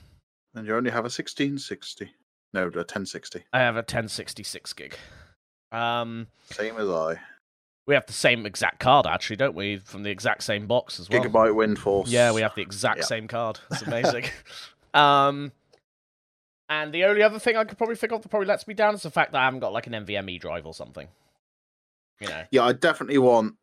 And 0.54 0.66
you 0.66 0.74
only 0.74 0.90
have 0.90 1.04
a 1.04 1.12
1660. 1.12 2.10
No, 2.52 2.62
a 2.62 2.64
1060. 2.64 3.44
I 3.52 3.60
have 3.60 3.76
a 3.76 3.80
1066 3.86 4.72
gig. 4.72 4.96
Um 5.72 6.26
Same 6.50 6.76
as 6.78 6.88
I. 6.88 7.20
we 7.86 7.94
have 7.94 8.06
the 8.06 8.12
same 8.12 8.46
exact 8.46 8.80
card 8.80 9.06
actually, 9.06 9.36
don't 9.36 9.54
we? 9.54 9.76
From 9.78 10.02
the 10.02 10.10
exact 10.10 10.42
same 10.42 10.66
box 10.66 10.98
as 10.98 11.08
well. 11.08 11.22
Gigabyte 11.22 11.54
Windforce. 11.54 12.04
Yeah, 12.08 12.32
we 12.32 12.40
have 12.40 12.54
the 12.56 12.62
exact 12.62 13.00
Yeah. 13.00 13.04
same 13.04 13.28
card. 13.28 13.60
It's 13.70 13.82
amazing. 13.86 14.24
um, 14.94 15.52
and 16.70 16.94
the 16.94 17.04
only 17.04 17.22
other 17.22 17.40
thing 17.40 17.56
I 17.56 17.64
could 17.64 17.76
probably 17.76 17.96
think 17.96 18.12
of 18.12 18.22
that 18.22 18.28
probably 18.28 18.46
lets 18.46 18.68
me 18.68 18.74
down 18.74 18.94
is 18.94 19.02
the 19.02 19.10
fact 19.10 19.32
that 19.32 19.40
I 19.40 19.44
haven't 19.44 19.58
got 19.58 19.72
like 19.72 19.88
an 19.88 19.92
NVMe 19.92 20.40
drive 20.40 20.66
or 20.66 20.72
something. 20.72 21.08
You 22.20 22.28
know. 22.28 22.44
Yeah, 22.52 22.62
I 22.62 22.72
definitely 22.72 23.18
want 23.18 23.56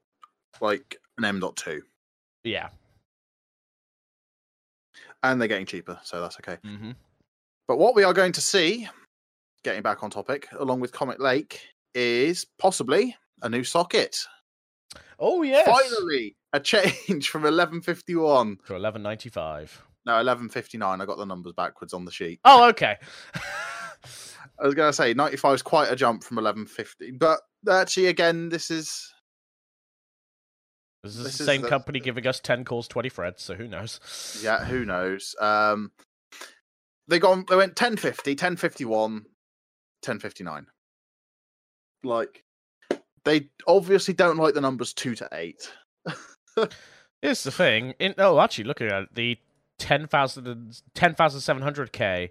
like 0.59 0.97
an 1.17 1.23
M.2. 1.23 1.79
Yeah. 2.43 2.67
And 5.23 5.39
they're 5.39 5.47
getting 5.47 5.65
cheaper, 5.65 5.97
so 6.03 6.19
that's 6.19 6.37
okay. 6.41 6.57
Mm-hmm. 6.65 6.91
But 7.67 7.77
what 7.77 7.95
we 7.95 8.03
are 8.03 8.13
going 8.13 8.33
to 8.33 8.41
see, 8.41 8.87
getting 9.63 9.81
back 9.81 10.03
on 10.03 10.09
topic, 10.09 10.47
along 10.59 10.81
with 10.81 10.91
Comet 10.91 11.19
Lake, 11.19 11.61
is 11.95 12.45
possibly 12.59 13.15
a 13.41 13.49
new 13.49 13.63
socket. 13.63 14.17
Oh 15.17 15.43
yes! 15.43 15.65
Finally, 15.65 16.35
a 16.51 16.59
change 16.59 17.29
from 17.29 17.43
1151 17.43 18.47
to 18.67 18.73
1195. 18.73 19.83
No, 20.07 20.21
eleven 20.21 20.47
fifty 20.47 20.77
nine. 20.77 21.01
I 21.01 21.05
got 21.05 21.17
the 21.17 21.25
numbers 21.25 21.51
backwards 21.51 21.93
on 21.93 22.05
the 22.05 22.11
sheet. 22.11 22.39
Oh, 22.45 22.69
okay. 22.69 22.95
I 24.59 24.65
was 24.65 24.73
going 24.73 24.89
to 24.89 24.93
say 24.93 25.13
ninety 25.13 25.35
five 25.35 25.55
is 25.55 25.61
quite 25.61 25.91
a 25.91 25.97
jump 25.97 26.23
from 26.23 26.37
eleven 26.37 26.65
fifty, 26.65 27.11
but 27.11 27.41
actually, 27.69 28.05
again, 28.05 28.47
this 28.47 28.71
is 28.71 29.13
this 31.03 31.13
is 31.13 31.23
this 31.25 31.37
the 31.37 31.43
same 31.43 31.59
is 31.59 31.63
the... 31.63 31.69
company 31.69 31.99
giving 31.99 32.25
us 32.25 32.39
ten 32.39 32.63
calls, 32.63 32.87
twenty 32.87 33.09
threads. 33.09 33.43
So 33.43 33.53
who 33.55 33.67
knows? 33.67 34.39
Yeah, 34.41 34.63
who 34.63 34.85
knows? 34.85 35.35
Um, 35.41 35.91
they 37.09 37.19
gone. 37.19 37.43
They 37.49 37.57
went 37.57 37.71
1050, 37.71 38.31
1051, 38.31 39.11
1059. 39.11 40.67
Like 42.05 42.45
they 43.25 43.49
obviously 43.67 44.13
don't 44.13 44.37
like 44.37 44.53
the 44.53 44.61
numbers 44.61 44.93
two 44.93 45.15
to 45.15 45.27
eight. 45.33 45.69
Here's 47.21 47.43
the 47.43 47.51
thing. 47.51 47.93
In, 47.99 48.15
oh, 48.19 48.39
actually, 48.39 48.63
looking 48.63 48.87
at 48.87 49.03
it, 49.03 49.09
the 49.13 49.37
10,000 49.79 50.81
10,700K 50.95 52.29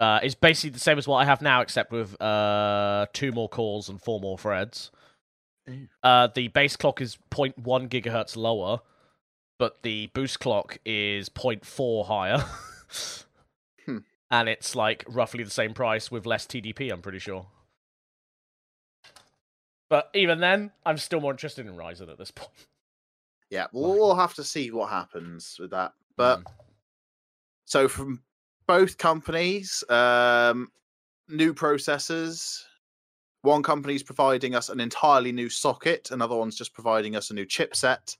uh, 0.00 0.20
is 0.22 0.34
basically 0.34 0.70
the 0.70 0.80
same 0.80 0.98
as 0.98 1.06
what 1.06 1.18
I 1.18 1.24
have 1.26 1.42
now, 1.42 1.60
except 1.60 1.92
with 1.92 2.20
uh, 2.20 3.06
two 3.12 3.32
more 3.32 3.48
cores 3.48 3.88
and 3.88 4.00
four 4.00 4.18
more 4.18 4.38
threads. 4.38 4.90
Uh, 6.02 6.28
the 6.34 6.48
base 6.48 6.74
clock 6.76 7.00
is 7.00 7.18
0.1 7.30 7.88
gigahertz 7.88 8.36
lower, 8.36 8.80
but 9.58 9.82
the 9.82 10.08
boost 10.14 10.40
clock 10.40 10.78
is 10.84 11.28
0.4 11.28 12.06
higher. 12.06 12.44
Hmm. 13.86 13.98
And 14.30 14.48
it's 14.48 14.74
like 14.76 15.04
roughly 15.08 15.42
the 15.42 15.50
same 15.50 15.72
price 15.72 16.10
with 16.10 16.26
less 16.26 16.44
TDP, 16.44 16.92
I'm 16.92 17.00
pretty 17.00 17.20
sure. 17.20 17.46
But 19.88 20.10
even 20.12 20.40
then, 20.40 20.72
I'm 20.84 20.98
still 20.98 21.20
more 21.20 21.30
interested 21.30 21.66
in 21.66 21.76
Ryzen 21.76 22.10
at 22.10 22.18
this 22.18 22.30
point. 22.30 22.66
Yeah, 23.50 23.66
we'll, 23.72 23.94
we'll 23.94 24.14
have 24.14 24.34
to 24.34 24.44
see 24.44 24.70
what 24.70 24.90
happens 24.90 25.56
with 25.58 25.70
that. 25.72 25.92
But 26.16 26.40
Mm. 26.40 26.52
so 27.64 27.88
from 27.88 28.22
both 28.66 28.96
companies, 28.98 29.82
um, 29.88 30.70
new 31.28 31.52
processors. 31.52 32.62
One 33.42 33.62
company's 33.62 34.02
providing 34.02 34.54
us 34.54 34.68
an 34.68 34.80
entirely 34.80 35.32
new 35.32 35.48
socket, 35.48 36.10
another 36.10 36.36
one's 36.36 36.56
just 36.56 36.74
providing 36.74 37.16
us 37.16 37.30
a 37.30 37.34
new 37.34 37.46
chipset. 37.46 38.16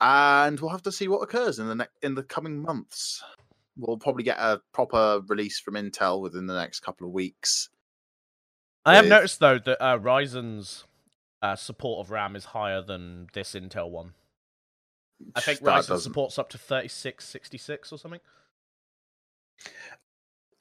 And 0.00 0.60
we'll 0.60 0.70
have 0.70 0.82
to 0.84 0.92
see 0.92 1.08
what 1.08 1.22
occurs 1.22 1.58
in 1.58 1.66
the 1.68 1.74
ne- 1.74 1.86
in 2.02 2.14
the 2.14 2.22
coming 2.22 2.62
months. 2.62 3.22
We'll 3.76 3.96
probably 3.98 4.22
get 4.22 4.38
a 4.38 4.60
proper 4.72 5.20
release 5.26 5.58
from 5.58 5.74
Intel 5.74 6.20
within 6.22 6.46
the 6.46 6.54
next 6.54 6.80
couple 6.80 7.06
of 7.06 7.12
weeks. 7.12 7.68
I 8.84 8.94
have 8.94 9.06
noticed 9.06 9.40
though 9.40 9.58
that 9.58 9.82
uh, 9.82 9.98
Ryzen's 9.98 10.84
uh, 11.42 11.56
support 11.56 12.04
of 12.06 12.10
RAM 12.10 12.36
is 12.36 12.46
higher 12.46 12.82
than 12.82 13.28
this 13.32 13.52
Intel 13.54 13.90
one. 13.90 14.14
I 15.34 15.40
think 15.40 15.60
That 15.60 15.66
Ryzen 15.66 15.88
doesn't- 15.88 16.00
supports 16.00 16.38
up 16.38 16.50
to 16.50 16.58
3666 16.58 17.92
or 17.92 17.98
something. 17.98 18.20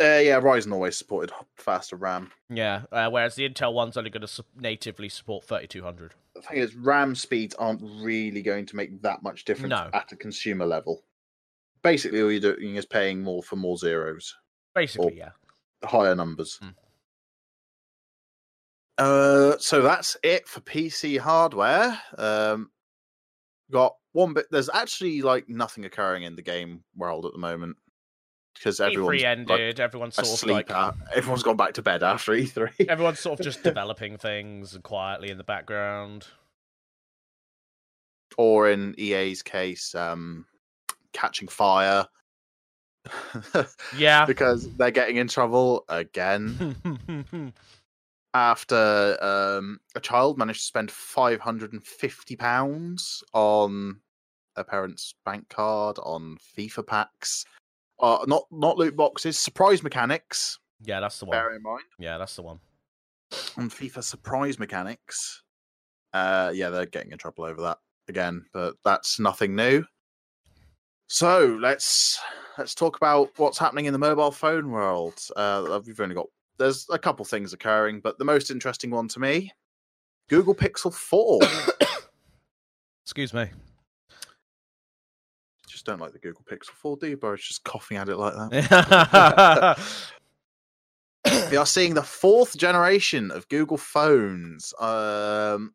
Uh, 0.01 0.19
yeah, 0.21 0.39
Ryzen 0.41 0.73
always 0.73 0.97
supported 0.97 1.31
faster 1.55 1.95
RAM. 1.95 2.31
Yeah, 2.49 2.83
uh, 2.91 3.09
whereas 3.09 3.35
the 3.35 3.47
Intel 3.49 3.73
one's 3.73 3.95
only 3.95 4.09
going 4.09 4.21
to 4.21 4.27
su- 4.27 4.43
natively 4.55 5.07
support 5.07 5.45
3200. 5.45 6.13
The 6.35 6.41
thing 6.41 6.57
is, 6.57 6.75
RAM 6.75 7.15
speeds 7.15 7.55
aren't 7.55 7.81
really 7.81 8.41
going 8.41 8.65
to 8.65 8.75
make 8.75 9.01
that 9.03 9.23
much 9.23 9.45
difference 9.45 9.69
No. 9.71 9.89
at 9.93 10.11
a 10.11 10.17
consumer 10.17 10.65
level. 10.65 11.01
Basically, 11.81 12.21
all 12.21 12.29
you're 12.31 12.41
doing 12.55 12.75
is 12.75 12.85
paying 12.85 13.21
more 13.23 13.41
for 13.41 13.55
more 13.55 13.77
zeros, 13.77 14.35
Basically, 14.73 15.17
yeah. 15.17 15.31
higher 15.85 16.15
numbers. 16.15 16.57
Hmm. 16.61 16.69
Uh, 18.97 19.57
so 19.59 19.81
that's 19.81 20.15
it 20.23 20.47
for 20.47 20.61
PC 20.61 21.19
hardware. 21.19 21.99
Um, 22.17 22.69
got 23.71 23.95
one 24.13 24.33
bit. 24.33 24.45
There's 24.51 24.69
actually 24.73 25.21
like 25.21 25.49
nothing 25.49 25.85
occurring 25.85 26.23
in 26.23 26.35
the 26.35 26.41
game 26.41 26.83
world 26.95 27.25
at 27.25 27.33
the 27.33 27.37
moment 27.39 27.75
because 28.53 28.79
everyone's 28.79 29.21
E3 29.21 29.23
like, 29.23 29.37
ended. 29.37 29.79
everyone's 29.81 30.15
sort 30.15 30.43
of 30.43 30.49
like 30.49 30.71
at- 30.71 30.95
everyone's 31.15 31.43
gone 31.43 31.57
back 31.57 31.73
to 31.73 31.81
bed 31.81 32.03
after 32.03 32.33
E 32.33 32.45
E3. 32.45 32.87
everyone's 32.87 33.19
sort 33.19 33.39
of 33.39 33.43
just 33.45 33.63
developing 33.63 34.17
things 34.17 34.77
quietly 34.83 35.29
in 35.29 35.37
the 35.37 35.43
background. 35.43 36.25
or 38.37 38.69
in 38.69 38.95
EA's 38.97 39.41
case, 39.43 39.93
um, 39.95 40.45
catching 41.13 41.47
fire 41.49 42.07
Yeah. 43.97 44.25
because 44.25 44.73
they're 44.75 44.91
getting 44.91 45.17
in 45.17 45.27
trouble 45.27 45.83
again 45.89 46.75
after 48.35 49.17
um, 49.23 49.79
a 49.95 49.99
child 49.99 50.37
managed 50.37 50.59
to 50.59 50.65
spend 50.65 50.91
five 50.91 51.39
hundred 51.39 51.71
and 51.73 51.81
fifty 51.83 52.35
pounds 52.35 53.23
on 53.33 53.99
a 54.57 54.63
parent's 54.63 55.15
bank 55.25 55.47
card 55.49 55.97
on 56.03 56.37
FIFA 56.57 56.85
packs. 56.85 57.45
Uh, 57.99 58.23
not 58.27 58.43
not 58.51 58.77
loot 58.77 58.95
boxes, 58.95 59.39
surprise 59.39 59.81
mechanics. 59.81 60.59
yeah, 60.83 60.99
that's 60.99 61.17
the 61.19 61.25
one. 61.25 61.31
Bear 61.37 61.55
in 61.55 61.63
mind 61.63 61.83
Yeah, 61.97 62.17
that's 62.17 62.35
the 62.35 62.41
one. 62.41 62.59
on 63.57 63.69
FIFA 63.69 64.03
surprise 64.03 64.59
mechanics. 64.59 65.41
Uh, 66.13 66.51
yeah, 66.53 66.69
they're 66.69 66.85
getting 66.85 67.11
in 67.11 67.17
trouble 67.17 67.45
over 67.45 67.61
that 67.61 67.77
again, 68.09 68.45
but 68.53 68.75
that's 68.83 69.19
nothing 69.19 69.55
new. 69.55 69.83
So 71.07 71.57
let's 71.61 72.19
let's 72.57 72.75
talk 72.75 72.97
about 72.97 73.29
what's 73.37 73.57
happening 73.57 73.85
in 73.85 73.93
the 73.93 73.99
mobile 73.99 74.31
phone 74.31 74.71
world. 74.71 75.19
Uh, 75.35 75.79
we've 75.85 75.99
only 76.01 76.15
got 76.15 76.27
there's 76.57 76.85
a 76.89 76.99
couple 76.99 77.25
things 77.25 77.53
occurring, 77.53 77.99
but 77.99 78.17
the 78.17 78.25
most 78.25 78.51
interesting 78.51 78.91
one 78.91 79.07
to 79.09 79.19
me, 79.19 79.51
Google 80.29 80.55
Pixel 80.55 80.93
Four. 80.93 81.39
Excuse 83.03 83.33
me. 83.33 83.47
just 85.67 85.85
don't 85.85 85.99
like 85.99 86.13
the 86.13 86.19
Google 86.19 86.43
Pixel 86.49 86.71
Four, 86.71 86.97
do 86.97 87.07
you? 87.07 87.17
Boris 87.17 87.47
just 87.47 87.63
coughing 87.63 87.97
at 87.97 88.09
it 88.09 88.17
like 88.17 88.33
that. 88.33 89.79
we 91.51 91.57
are 91.57 91.65
seeing 91.65 91.93
the 91.93 92.03
fourth 92.03 92.57
generation 92.57 93.31
of 93.31 93.47
Google 93.49 93.77
phones. 93.77 94.73
Um, 94.79 95.73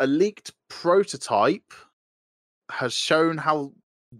a 0.00 0.06
leaked 0.06 0.52
prototype 0.68 1.72
has 2.70 2.92
shown 2.92 3.38
how 3.38 3.72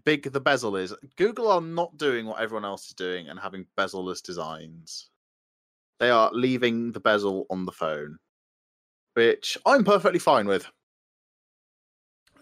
big 0.05 0.31
the 0.33 0.41
bezel 0.41 0.77
is. 0.77 0.95
Google 1.17 1.51
are 1.51 1.61
not 1.61 1.97
doing 1.97 2.27
what 2.27 2.41
everyone 2.41 2.65
else 2.65 2.87
is 2.87 2.95
doing 2.95 3.29
and 3.29 3.39
having 3.39 3.67
bezel-less 3.77 4.21
designs. 4.21 5.11
They 6.01 6.11
are 6.11 6.31
leaving 6.33 6.93
the 6.93 7.01
bezel 7.01 7.47
on 7.51 7.65
the 7.65 7.73
phone, 7.73 8.19
which 9.15 9.57
I'm 9.67 9.85
perfectly 9.85 10.19
fine 10.19 10.47
with. 10.47 10.67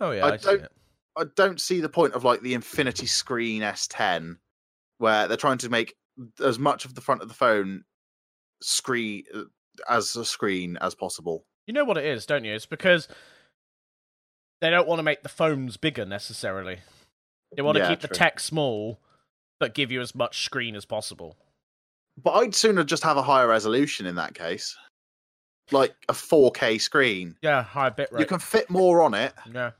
oh 0.00 0.12
yeah, 0.12 0.24
I 0.26 0.32
I, 0.32 0.36
don't- 0.36 0.60
it. 0.62 0.72
I 1.16 1.24
don't 1.36 1.60
see 1.60 1.80
the 1.80 1.88
point 1.88 2.14
of 2.14 2.24
like 2.24 2.40
the 2.40 2.54
Infinity 2.54 3.06
Screen 3.06 3.62
S10, 3.62 4.36
where 4.98 5.28
they're 5.28 5.36
trying 5.36 5.58
to 5.58 5.68
make 5.68 5.94
as 6.42 6.58
much 6.58 6.84
of 6.84 6.94
the 6.94 7.00
front 7.00 7.20
of 7.22 7.28
the 7.28 7.34
phone 7.34 7.82
screen 8.62 9.24
uh, 9.34 9.42
as 9.88 10.14
a 10.16 10.24
screen 10.24 10.78
as 10.80 10.94
possible. 10.94 11.44
You 11.66 11.74
know 11.74 11.84
what 11.84 11.98
it 11.98 12.04
is, 12.04 12.26
don't 12.26 12.44
you? 12.44 12.54
It's 12.54 12.66
because 12.66 13.08
they 14.60 14.70
don't 14.70 14.86
want 14.88 14.98
to 15.00 15.02
make 15.04 15.22
the 15.22 15.28
phones 15.28 15.76
bigger 15.76 16.04
necessarily. 16.06 16.78
They 17.56 17.62
want 17.62 17.76
to 17.76 17.82
Yeah, 17.82 17.88
keep 17.90 18.00
the 18.00 18.08
true. 18.08 18.16
tech 18.16 18.40
small, 18.40 19.00
but 19.58 19.74
give 19.74 19.90
you 19.90 20.00
as 20.00 20.14
much 20.14 20.44
screen 20.44 20.76
as 20.76 20.84
possible. 20.84 21.36
But 22.22 22.32
I'd 22.32 22.54
sooner 22.54 22.84
just 22.84 23.02
have 23.02 23.16
a 23.16 23.22
higher 23.22 23.48
resolution 23.48 24.06
in 24.06 24.14
that 24.16 24.34
case, 24.34 24.76
like 25.70 25.94
a 26.08 26.12
4K 26.12 26.80
screen. 26.80 27.36
Yeah, 27.42 27.62
high 27.62 27.88
bit 27.90 28.12
rate. 28.12 28.20
You 28.20 28.26
can 28.26 28.38
fit 28.38 28.68
more 28.70 29.02
on 29.02 29.14
it. 29.14 29.32
Yeah. 29.52 29.72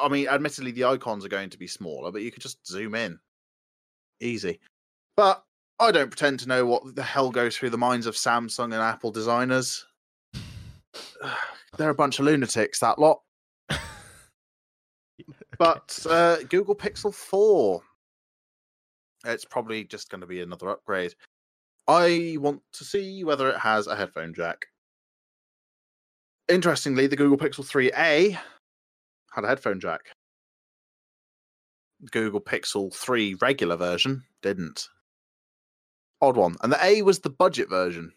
I 0.00 0.08
mean, 0.08 0.28
admittedly, 0.28 0.70
the 0.70 0.84
icons 0.84 1.24
are 1.24 1.28
going 1.28 1.50
to 1.50 1.58
be 1.58 1.66
smaller, 1.66 2.12
but 2.12 2.22
you 2.22 2.30
could 2.30 2.42
just 2.42 2.64
zoom 2.66 2.94
in. 2.94 3.18
Easy. 4.20 4.60
But 5.16 5.42
I 5.78 5.90
don't 5.90 6.10
pretend 6.10 6.40
to 6.40 6.48
know 6.48 6.66
what 6.66 6.94
the 6.94 7.02
hell 7.02 7.30
goes 7.30 7.56
through 7.56 7.70
the 7.70 7.78
minds 7.78 8.06
of 8.06 8.14
Samsung 8.14 8.64
and 8.66 8.74
Apple 8.74 9.10
designers. 9.10 9.84
They're 11.76 11.90
a 11.90 11.94
bunch 11.94 12.18
of 12.18 12.26
lunatics, 12.26 12.80
that 12.80 12.98
lot. 12.98 13.20
But 15.60 16.06
uh, 16.08 16.38
Google 16.48 16.74
Pixel 16.74 17.12
4, 17.12 17.82
it's 19.26 19.44
probably 19.44 19.84
just 19.84 20.08
going 20.08 20.22
to 20.22 20.26
be 20.26 20.40
another 20.40 20.70
upgrade. 20.70 21.14
I 21.86 22.38
want 22.40 22.62
to 22.72 22.84
see 22.84 23.24
whether 23.24 23.50
it 23.50 23.58
has 23.58 23.86
a 23.86 23.94
headphone 23.94 24.32
jack. 24.32 24.64
Interestingly, 26.48 27.08
the 27.08 27.16
Google 27.16 27.36
Pixel 27.36 27.62
3a 27.62 28.38
had 29.32 29.44
a 29.44 29.48
headphone 29.48 29.80
jack. 29.80 30.00
Google 32.10 32.40
Pixel 32.40 32.90
3 32.94 33.34
regular 33.42 33.76
version 33.76 34.24
didn't. 34.40 34.88
Odd 36.22 36.38
one. 36.38 36.56
And 36.62 36.72
the 36.72 36.82
A 36.82 37.02
was 37.02 37.18
the 37.18 37.28
budget 37.28 37.68
version. 37.68 38.14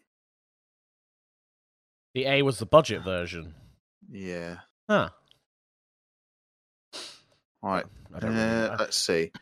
The 2.14 2.26
A 2.26 2.42
was 2.42 2.60
the 2.60 2.66
budget 2.66 3.04
version. 3.04 3.54
Yeah. 4.10 4.60
Huh. 4.90 5.10
Right. 7.64 7.86
Don't 8.20 8.36
really 8.36 8.68
Uh, 8.70 8.76
let's 8.78 8.98
see. 8.98 9.32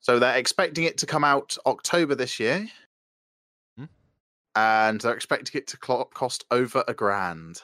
So 0.00 0.18
they're 0.18 0.38
expecting 0.38 0.84
it 0.84 0.96
to 0.98 1.06
come 1.06 1.22
out 1.22 1.58
October 1.66 2.14
this 2.14 2.40
year. 2.40 2.66
Hmm. 3.76 3.84
And 4.54 4.98
they're 4.98 5.12
expecting 5.12 5.58
it 5.60 5.66
to 5.66 5.76
cost 5.76 6.46
over 6.50 6.82
a 6.88 6.94
grand. 6.94 7.60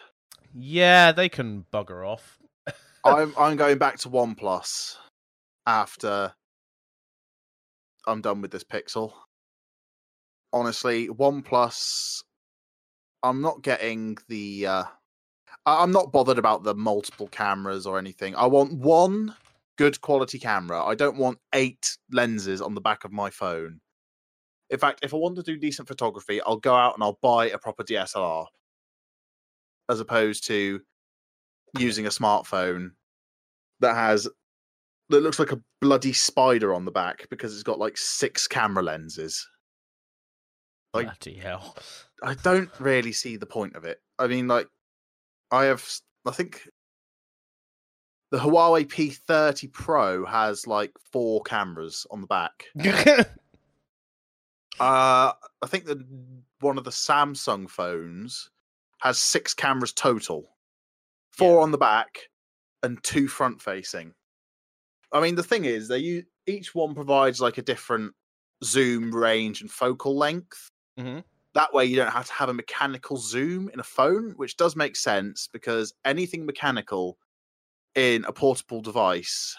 Yeah, 0.52 1.12
they 1.12 1.30
can 1.30 1.64
bugger 1.72 2.06
off. 2.06 2.38
I'm 3.04 3.32
I'm 3.38 3.56
going 3.56 3.78
back 3.78 3.96
to 4.00 4.10
OnePlus 4.10 4.96
after 5.66 6.34
I'm 8.06 8.20
done 8.20 8.42
with 8.42 8.50
this 8.50 8.64
Pixel. 8.64 9.14
Honestly, 10.52 11.08
OnePlus, 11.08 12.24
I'm 13.22 13.40
not 13.40 13.62
getting 13.62 14.18
the. 14.28 14.66
Uh, 14.66 14.84
I'm 15.64 15.92
not 15.92 16.12
bothered 16.12 16.38
about 16.38 16.62
the 16.62 16.74
multiple 16.74 17.28
cameras 17.28 17.86
or 17.86 17.98
anything. 17.98 18.36
I 18.36 18.46
want 18.46 18.74
one 18.74 19.34
good 19.76 20.00
quality 20.00 20.38
camera. 20.38 20.84
I 20.84 20.94
don't 20.94 21.16
want 21.16 21.38
eight 21.52 21.96
lenses 22.12 22.60
on 22.60 22.74
the 22.74 22.80
back 22.80 23.04
of 23.04 23.12
my 23.12 23.30
phone. 23.30 23.80
In 24.70 24.78
fact, 24.78 25.00
if 25.02 25.12
I 25.12 25.16
want 25.16 25.36
to 25.36 25.42
do 25.42 25.56
decent 25.56 25.88
photography, 25.88 26.40
I'll 26.42 26.56
go 26.56 26.74
out 26.74 26.94
and 26.94 27.02
I'll 27.02 27.18
buy 27.22 27.50
a 27.50 27.58
proper 27.58 27.84
DSLR 27.84 28.46
as 29.88 30.00
opposed 30.00 30.46
to 30.46 30.80
using 31.78 32.06
a 32.06 32.10
smartphone 32.10 32.90
that 33.80 33.94
has 33.94 34.28
that 35.10 35.20
looks 35.20 35.38
like 35.38 35.52
a 35.52 35.60
bloody 35.82 36.12
spider 36.14 36.72
on 36.72 36.86
the 36.86 36.90
back 36.90 37.26
because 37.28 37.52
it's 37.52 37.62
got 37.62 37.78
like 37.78 37.98
six 37.98 38.46
camera 38.48 38.82
lenses. 38.82 39.46
Like- 40.94 41.06
Bloody 41.06 41.38
hell. 41.38 41.76
I 42.22 42.34
don't 42.34 42.70
really 42.80 43.12
see 43.12 43.36
the 43.36 43.44
point 43.46 43.76
of 43.76 43.84
it. 43.84 43.98
I 44.18 44.28
mean, 44.28 44.48
like, 44.48 44.66
I 45.50 45.64
have, 45.64 45.86
I 46.24 46.30
think 46.30 46.66
the 48.34 48.40
Huawei 48.40 48.84
P30 48.84 49.72
Pro 49.72 50.24
has 50.26 50.66
like 50.66 50.90
four 51.12 51.40
cameras 51.44 52.04
on 52.10 52.20
the 52.20 52.26
back. 52.26 52.64
Uh, 54.80 55.30
I 55.62 55.66
think 55.68 55.84
that 55.84 55.98
one 56.58 56.78
of 56.78 56.82
the 56.82 56.90
Samsung 56.90 57.70
phones 57.70 58.50
has 58.98 59.18
six 59.18 59.54
cameras 59.54 59.92
total, 59.92 60.48
four 61.30 61.58
Yeah. 61.58 61.62
on 61.62 61.70
the 61.70 61.78
back 61.78 62.28
and 62.82 63.00
two 63.04 63.28
front 63.28 63.62
facing. 63.62 64.14
I 65.12 65.20
mean, 65.20 65.36
the 65.36 65.44
thing 65.44 65.64
is, 65.64 65.86
they 65.86 66.24
each 66.48 66.74
one 66.74 66.92
provides 66.92 67.40
like 67.40 67.56
a 67.56 67.62
different 67.62 68.14
zoom 68.64 69.14
range 69.14 69.60
and 69.60 69.70
focal 69.70 70.16
length. 70.16 70.68
hmm 70.98 71.20
That 71.52 71.72
way, 71.72 71.84
you 71.84 71.94
don't 71.94 72.10
have 72.10 72.26
to 72.26 72.32
have 72.32 72.48
a 72.48 72.54
mechanical 72.54 73.16
zoom 73.16 73.68
in 73.68 73.78
a 73.78 73.84
phone, 73.84 74.32
which 74.32 74.56
does 74.56 74.74
make 74.74 74.96
sense 74.96 75.48
because 75.52 75.94
anything 76.04 76.44
mechanical 76.46 77.16
in 77.94 78.24
a 78.24 78.32
portable 78.32 78.80
device 78.80 79.56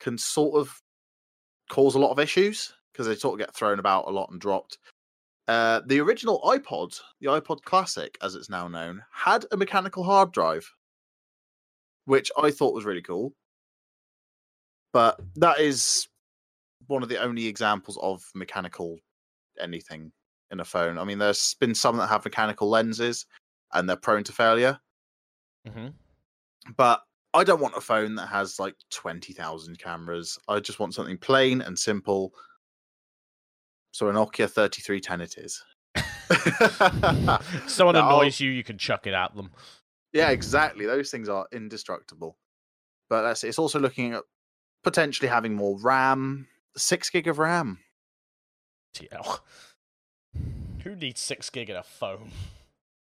can 0.00 0.18
sort 0.18 0.60
of 0.60 0.80
cause 1.70 1.94
a 1.94 1.98
lot 1.98 2.10
of 2.10 2.18
issues 2.18 2.72
because 2.92 3.06
they 3.06 3.14
sort 3.14 3.34
of 3.34 3.44
get 3.46 3.54
thrown 3.54 3.78
about 3.78 4.06
a 4.06 4.10
lot 4.10 4.30
and 4.30 4.40
dropped. 4.40 4.78
Uh, 5.48 5.80
the 5.86 6.00
original 6.00 6.40
iPod, 6.42 6.98
the 7.20 7.28
iPod 7.28 7.62
Classic, 7.62 8.16
as 8.22 8.34
it's 8.34 8.50
now 8.50 8.66
known, 8.66 9.02
had 9.12 9.44
a 9.52 9.56
mechanical 9.56 10.02
hard 10.02 10.32
drive, 10.32 10.68
which 12.04 12.30
I 12.36 12.50
thought 12.50 12.74
was 12.74 12.84
really 12.84 13.02
cool. 13.02 13.32
But 14.92 15.20
that 15.36 15.60
is 15.60 16.08
one 16.86 17.02
of 17.02 17.08
the 17.08 17.20
only 17.20 17.46
examples 17.46 17.98
of 18.00 18.22
mechanical 18.34 18.98
anything 19.60 20.12
in 20.50 20.60
a 20.60 20.64
phone. 20.64 20.98
I 20.98 21.04
mean, 21.04 21.18
there's 21.18 21.54
been 21.54 21.74
some 21.74 21.96
that 21.98 22.08
have 22.08 22.24
mechanical 22.24 22.68
lenses 22.68 23.26
and 23.72 23.88
they're 23.88 23.96
prone 23.96 24.24
to 24.24 24.32
failure, 24.32 24.78
hmm 25.66 25.88
but 26.76 27.02
I 27.36 27.44
don't 27.44 27.60
want 27.60 27.76
a 27.76 27.80
phone 27.82 28.14
that 28.14 28.28
has 28.28 28.58
like 28.58 28.74
20,000 28.90 29.78
cameras. 29.78 30.38
I 30.48 30.58
just 30.58 30.80
want 30.80 30.94
something 30.94 31.18
plain 31.18 31.60
and 31.60 31.78
simple. 31.78 32.32
So 33.92 34.08
a 34.08 34.12
Nokia 34.12 34.50
3310 34.50 35.20
it 35.20 35.36
is. 35.36 35.62
Someone 37.70 37.94
No, 37.94 38.06
annoys 38.08 38.40
you, 38.40 38.50
you 38.50 38.64
can 38.64 38.78
chuck 38.78 39.06
it 39.06 39.12
at 39.12 39.36
them. 39.36 39.50
Yeah, 40.14 40.30
exactly. 40.30 40.86
Those 40.86 41.10
things 41.10 41.28
are 41.28 41.46
indestructible. 41.52 42.38
But 43.10 43.22
that's 43.22 43.44
it's 43.44 43.58
also 43.58 43.78
looking 43.78 44.14
at 44.14 44.24
potentially 44.82 45.28
having 45.28 45.54
more 45.54 45.78
RAM, 45.78 46.48
six 46.76 47.10
gig 47.10 47.28
of 47.28 47.38
RAM. 47.38 47.80
TL. 48.96 49.08
Oh. 49.24 49.40
Who 50.84 50.96
needs 50.96 51.20
six 51.20 51.50
gig 51.50 51.68
in 51.68 51.76
a 51.76 51.82
phone? 51.82 52.30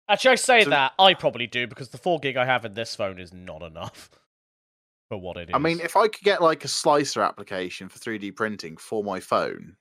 Actually, 0.09 0.33
I 0.33 0.37
say 0.37 0.65
So- 0.65 0.71
that 0.71 0.93
I 0.99 1.15
probably 1.15 1.47
do 1.47 1.67
because 1.67 1.89
the 1.89 1.99
four 1.99 2.19
gig 2.21 2.37
I 2.37 2.45
have 2.45 2.65
in 2.65 2.75
this 2.75 2.95
phone 2.95 3.19
is 3.19 3.33
not 3.33 3.63
enough 3.63 4.11
for 5.09 5.19
what 5.19 5.37
it 5.37 5.49
is. 5.51 5.55
I 5.55 5.59
mean, 5.59 5.81
if 5.81 5.97
I 5.97 6.09
could 6.09 6.23
get 6.23 6.43
like 6.43 6.65
a 6.65 6.69
slicer 6.69 7.23
application 7.23 7.89
for 7.89 7.99
3D 7.99 8.35
printing 8.37 8.77
for 8.77 9.03
my 9.03 9.19
phone, 9.21 9.77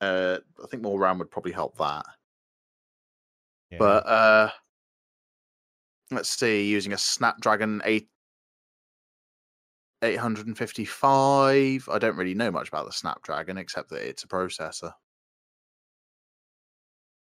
uh, 0.00 0.38
I 0.62 0.66
think 0.68 0.82
more 0.82 0.98
RAM 0.98 1.18
would 1.18 1.30
probably 1.30 1.52
help 1.52 1.76
that. 1.78 2.04
Yeah. 3.70 3.78
But 3.78 4.06
uh, 4.06 4.50
let's 6.10 6.28
see, 6.28 6.66
using 6.68 6.92
a 6.92 6.98
Snapdragon 6.98 7.82
8 7.84 8.08
855. 10.02 11.88
I 11.88 11.98
don't 11.98 12.16
really 12.16 12.34
know 12.34 12.50
much 12.50 12.68
about 12.68 12.86
the 12.86 12.92
Snapdragon 12.92 13.58
except 13.58 13.90
that 13.90 14.08
it's 14.08 14.22
a 14.22 14.28
processor. 14.28 14.92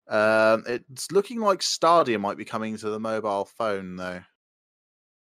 Um, 0.08 0.64
it's 0.66 1.10
looking 1.12 1.40
like 1.40 1.62
Stadia 1.62 2.18
might 2.18 2.36
be 2.36 2.44
coming 2.44 2.76
to 2.76 2.90
the 2.90 3.00
mobile 3.00 3.44
phone 3.44 3.96
though. 3.96 4.20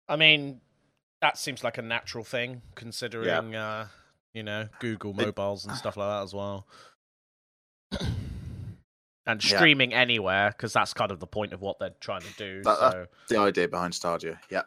I 0.08 0.16
mean, 0.16 0.62
that 1.22 1.38
seems 1.38 1.64
like 1.64 1.78
a 1.78 1.82
natural 1.82 2.24
thing 2.24 2.62
considering, 2.76 3.56
uh, 3.56 3.88
you 4.34 4.44
know, 4.44 4.68
Google 4.80 5.20
It- 5.20 5.26
mobiles 5.26 5.66
and 5.66 5.76
stuff 5.76 5.98
like 5.98 6.10
that 6.10 6.24
as 6.24 6.34
well. 6.34 6.68
and 9.26 9.44
Yeah. 9.44 9.58
streaming 9.58 9.94
anywhere 9.94 10.52
because 10.52 10.74
that's 10.74 10.94
kind 10.94 11.12
of 11.12 11.20
the 11.20 11.28
point 11.28 11.54
of 11.54 11.62
what 11.62 11.80
they're 11.80 11.96
trying 12.00 12.22
to 12.22 12.34
do. 12.38 12.62
That- 12.64 12.92
so 12.92 13.08
The 13.30 13.38
idea 13.38 13.68
behind 13.68 13.94
Stadia, 13.96 14.40
yeah. 14.50 14.64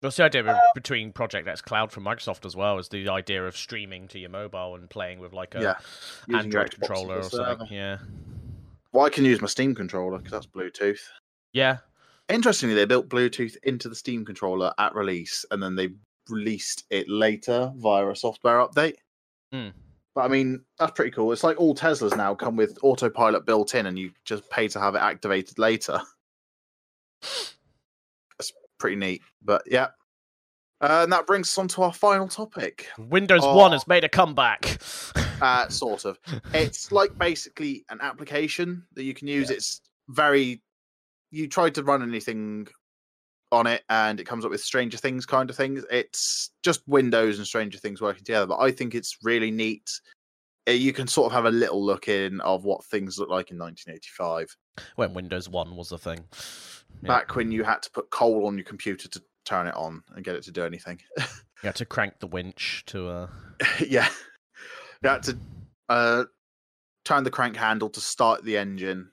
that's 0.00 0.16
the 0.16 0.24
idea 0.24 0.60
between 0.74 1.12
Project 1.12 1.46
X 1.46 1.60
Cloud 1.60 1.92
from 1.92 2.04
Microsoft 2.04 2.44
as 2.46 2.56
well 2.56 2.78
is 2.78 2.88
the 2.88 3.08
idea 3.08 3.46
of 3.46 3.56
streaming 3.56 4.08
to 4.08 4.18
your 4.18 4.30
mobile 4.30 4.74
and 4.74 4.88
playing 4.90 5.18
with 5.20 5.32
like 5.32 5.54
a 5.54 5.60
Yeah, 5.60 6.36
Android 6.36 6.72
controller 6.72 7.18
or 7.18 7.22
something. 7.24 7.68
Yeah, 7.70 7.98
Well, 8.92 9.06
I 9.06 9.10
can 9.10 9.24
use 9.24 9.40
my 9.40 9.46
Steam 9.46 9.74
controller 9.74 10.18
because 10.18 10.32
that's 10.32 10.46
Bluetooth. 10.46 11.00
yeah. 11.52 11.78
Interestingly, 12.28 12.76
they 12.76 12.84
built 12.84 13.08
Bluetooth 13.08 13.56
into 13.64 13.88
the 13.88 13.94
Steam 13.96 14.24
controller 14.24 14.72
at 14.78 14.94
release, 14.94 15.44
and 15.50 15.60
then 15.60 15.74
they 15.74 15.88
released 16.28 16.84
it 16.88 17.08
later 17.08 17.72
via 17.76 18.08
a 18.08 18.14
software 18.14 18.58
update. 18.58 18.94
Hmm. 19.52 19.70
But 20.14 20.22
I 20.22 20.28
mean, 20.28 20.64
that's 20.78 20.92
pretty 20.92 21.10
cool. 21.10 21.32
It's 21.32 21.42
like 21.42 21.58
all 21.60 21.74
Teslas 21.74 22.16
now 22.16 22.34
come 22.36 22.54
with 22.54 22.78
autopilot 22.82 23.46
built 23.46 23.74
in, 23.74 23.86
and 23.86 23.98
you 23.98 24.12
just 24.24 24.48
pay 24.48 24.68
to 24.68 24.78
have 24.80 24.94
it 24.94 25.00
activated 25.00 25.58
later. 25.58 26.00
That's 28.38 28.52
pretty 28.78 28.96
neat. 28.96 29.22
But 29.42 29.62
yeah. 29.66 29.88
Uh, 30.80 31.00
and 31.02 31.12
that 31.12 31.26
brings 31.26 31.48
us 31.48 31.58
on 31.58 31.68
to 31.68 31.82
our 31.82 31.92
final 31.92 32.26
topic. 32.26 32.86
Windows 32.98 33.42
Oh. 33.44 33.54
One 33.54 33.72
has 33.72 33.86
made 33.86 34.04
a 34.04 34.08
comeback. 34.08 34.78
Uh, 35.42 35.66
sort 35.70 36.04
of. 36.04 36.18
It's 36.52 36.92
like 36.92 37.16
basically 37.16 37.82
an 37.88 37.98
application 38.02 38.84
that 38.92 39.04
you 39.04 39.14
can 39.14 39.26
use. 39.26 39.48
It's 39.48 39.80
very. 40.10 40.60
You 41.30 41.48
try 41.48 41.70
to 41.70 41.82
run 41.82 42.02
anything 42.02 42.68
on 43.50 43.66
it, 43.66 43.82
and 43.88 44.20
it 44.20 44.24
comes 44.24 44.44
up 44.44 44.50
with 44.50 44.60
Stranger 44.62 44.98
Things 44.98 45.24
kind 45.24 45.48
of 45.48 45.56
things. 45.56 45.82
It's 45.90 46.50
just 46.62 46.86
Windows 46.86 47.38
and 47.38 47.46
Stranger 47.46 47.78
Things 47.78 48.02
working 48.02 48.22
together. 48.22 48.48
But 48.48 48.58
I 48.60 48.70
think 48.70 48.94
it's 48.94 49.16
really 49.22 49.50
neat. 49.50 49.90
Uh, 50.68 50.72
You 50.72 50.92
can 50.92 51.06
sort 51.06 51.28
of 51.28 51.32
have 51.32 51.46
a 51.46 51.50
little 51.56 51.82
look 51.82 52.06
in 52.08 52.42
of 52.42 52.64
what 52.66 52.84
things 52.84 53.18
look 53.18 53.30
like 53.30 53.50
in 53.50 53.56
1985, 53.56 54.54
when 54.96 55.14
Windows 55.14 55.48
One 55.48 55.74
was 55.74 55.90
a 55.90 55.96
thing. 55.96 56.18
Yeah. 57.02 57.08
back 57.08 57.34
when 57.34 57.50
you 57.50 57.64
had 57.64 57.80
to 57.80 57.90
put 57.92 58.10
coal 58.10 58.46
on 58.46 58.58
your 58.58 58.64
computer 58.66 59.08
to 59.08 59.22
turn 59.50 59.66
it 59.66 59.74
on 59.74 60.02
and 60.14 60.24
get 60.24 60.36
it 60.36 60.44
to 60.44 60.52
do 60.52 60.64
anything. 60.64 61.00
You 61.18 61.66
had 61.66 61.74
to 61.76 61.84
crank 61.84 62.20
the 62.20 62.26
winch 62.26 62.84
to 62.86 63.08
uh 63.08 63.26
yeah. 63.86 64.08
You 65.02 65.10
had 65.10 65.22
to 65.24 65.38
uh, 65.88 66.24
turn 67.04 67.24
the 67.24 67.30
crank 67.30 67.56
handle 67.56 67.90
to 67.90 68.00
start 68.00 68.44
the 68.44 68.56
engine. 68.56 69.10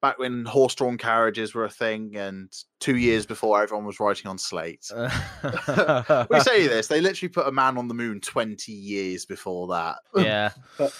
Back 0.00 0.18
when 0.18 0.46
horse 0.46 0.74
drawn 0.74 0.96
carriages 0.96 1.54
were 1.54 1.64
a 1.64 1.70
thing, 1.70 2.16
and 2.16 2.50
two 2.78 2.96
years 2.96 3.26
before 3.26 3.62
everyone 3.62 3.84
was 3.84 4.00
writing 4.00 4.28
on 4.28 4.38
slate. 4.38 4.90
we 4.96 6.40
say 6.40 6.66
this, 6.66 6.86
they 6.86 7.02
literally 7.02 7.28
put 7.28 7.46
a 7.46 7.52
man 7.52 7.76
on 7.76 7.86
the 7.86 7.92
moon 7.94 8.18
20 8.20 8.72
years 8.72 9.26
before 9.26 9.68
that. 9.68 9.98
yeah. 10.16 10.50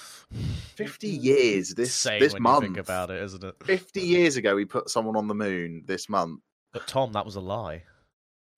50 0.76 1.08
years 1.08 1.70
this, 1.70 1.88
Insane 1.88 2.20
this 2.20 2.38
month. 2.38 2.62
think 2.62 2.76
about 2.76 3.10
it, 3.10 3.22
isn't 3.22 3.42
it? 3.42 3.54
50 3.64 4.00
years 4.00 4.36
ago, 4.36 4.54
we 4.54 4.64
put 4.64 4.90
someone 4.90 5.16
on 5.16 5.26
the 5.28 5.34
moon 5.34 5.82
this 5.86 6.08
month. 6.08 6.40
But 6.72 6.86
Tom, 6.86 7.12
that 7.12 7.24
was 7.24 7.36
a 7.36 7.40
lie. 7.40 7.82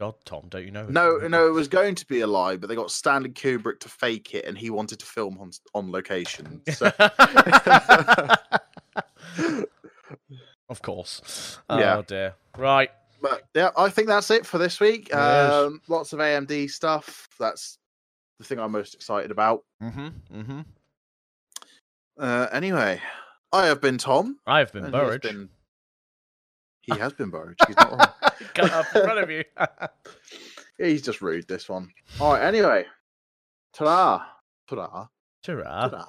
God, 0.02 0.14
Tom, 0.24 0.46
don't 0.48 0.64
you 0.64 0.72
know? 0.72 0.84
No, 0.86 1.16
no, 1.18 1.46
it 1.46 1.52
was 1.52 1.68
going 1.68 1.94
to 1.94 2.04
be 2.06 2.22
a 2.22 2.26
lie, 2.26 2.56
but 2.56 2.68
they 2.68 2.74
got 2.74 2.90
Stanley 2.90 3.30
Kubrick 3.30 3.78
to 3.78 3.88
fake 3.88 4.34
it, 4.34 4.46
and 4.46 4.58
he 4.58 4.68
wanted 4.68 4.98
to 4.98 5.06
film 5.06 5.38
on, 5.38 5.52
on 5.74 5.92
location. 5.92 6.60
So. 6.72 6.90
of 10.68 10.82
course. 10.82 11.60
Oh 11.70 11.78
Yeah. 11.78 12.02
dear. 12.04 12.34
Right. 12.58 12.90
But 13.20 13.42
yeah, 13.54 13.70
I 13.76 13.90
think 13.90 14.08
that's 14.08 14.28
it 14.32 14.44
for 14.44 14.58
this 14.58 14.80
week. 14.80 15.14
Um, 15.14 15.80
lots 15.86 16.12
of 16.12 16.18
AMD 16.18 16.68
stuff. 16.70 17.28
That's 17.38 17.78
the 18.40 18.44
thing 18.44 18.58
I'm 18.58 18.72
most 18.72 18.94
excited 18.94 19.30
about. 19.30 19.62
Mm-hmm. 19.80 20.08
Mm-hmm. 20.34 20.60
Uh, 22.18 22.48
anyway, 22.50 23.00
I 23.52 23.66
have 23.66 23.80
been 23.80 23.98
Tom. 23.98 24.36
I 24.48 24.58
have 24.58 24.72
been 24.72 24.84
and 24.84 24.92
he 24.92 25.00
has 25.00 25.08
Burridge. 25.10 25.22
He 26.82 26.96
has 26.98 27.12
been 27.12 27.30
Burridge. 27.30 27.58
He's 27.66 27.76
not 27.76 27.90
wrong. 27.90 28.00
Cut 28.54 28.72
up 28.72 28.86
in 28.94 29.02
front 29.04 29.18
of 29.20 29.30
you. 29.30 29.44
Yeah, 29.58 29.66
he's 30.86 31.02
just 31.02 31.22
rude. 31.22 31.46
This 31.48 31.68
one. 31.68 31.88
All 32.20 32.32
right. 32.32 32.42
Anyway, 32.42 32.86
ta-da, 33.72 34.24
ta-da, 34.68 35.06
Ta-ra. 35.44 35.88
ta-da. 35.88 36.04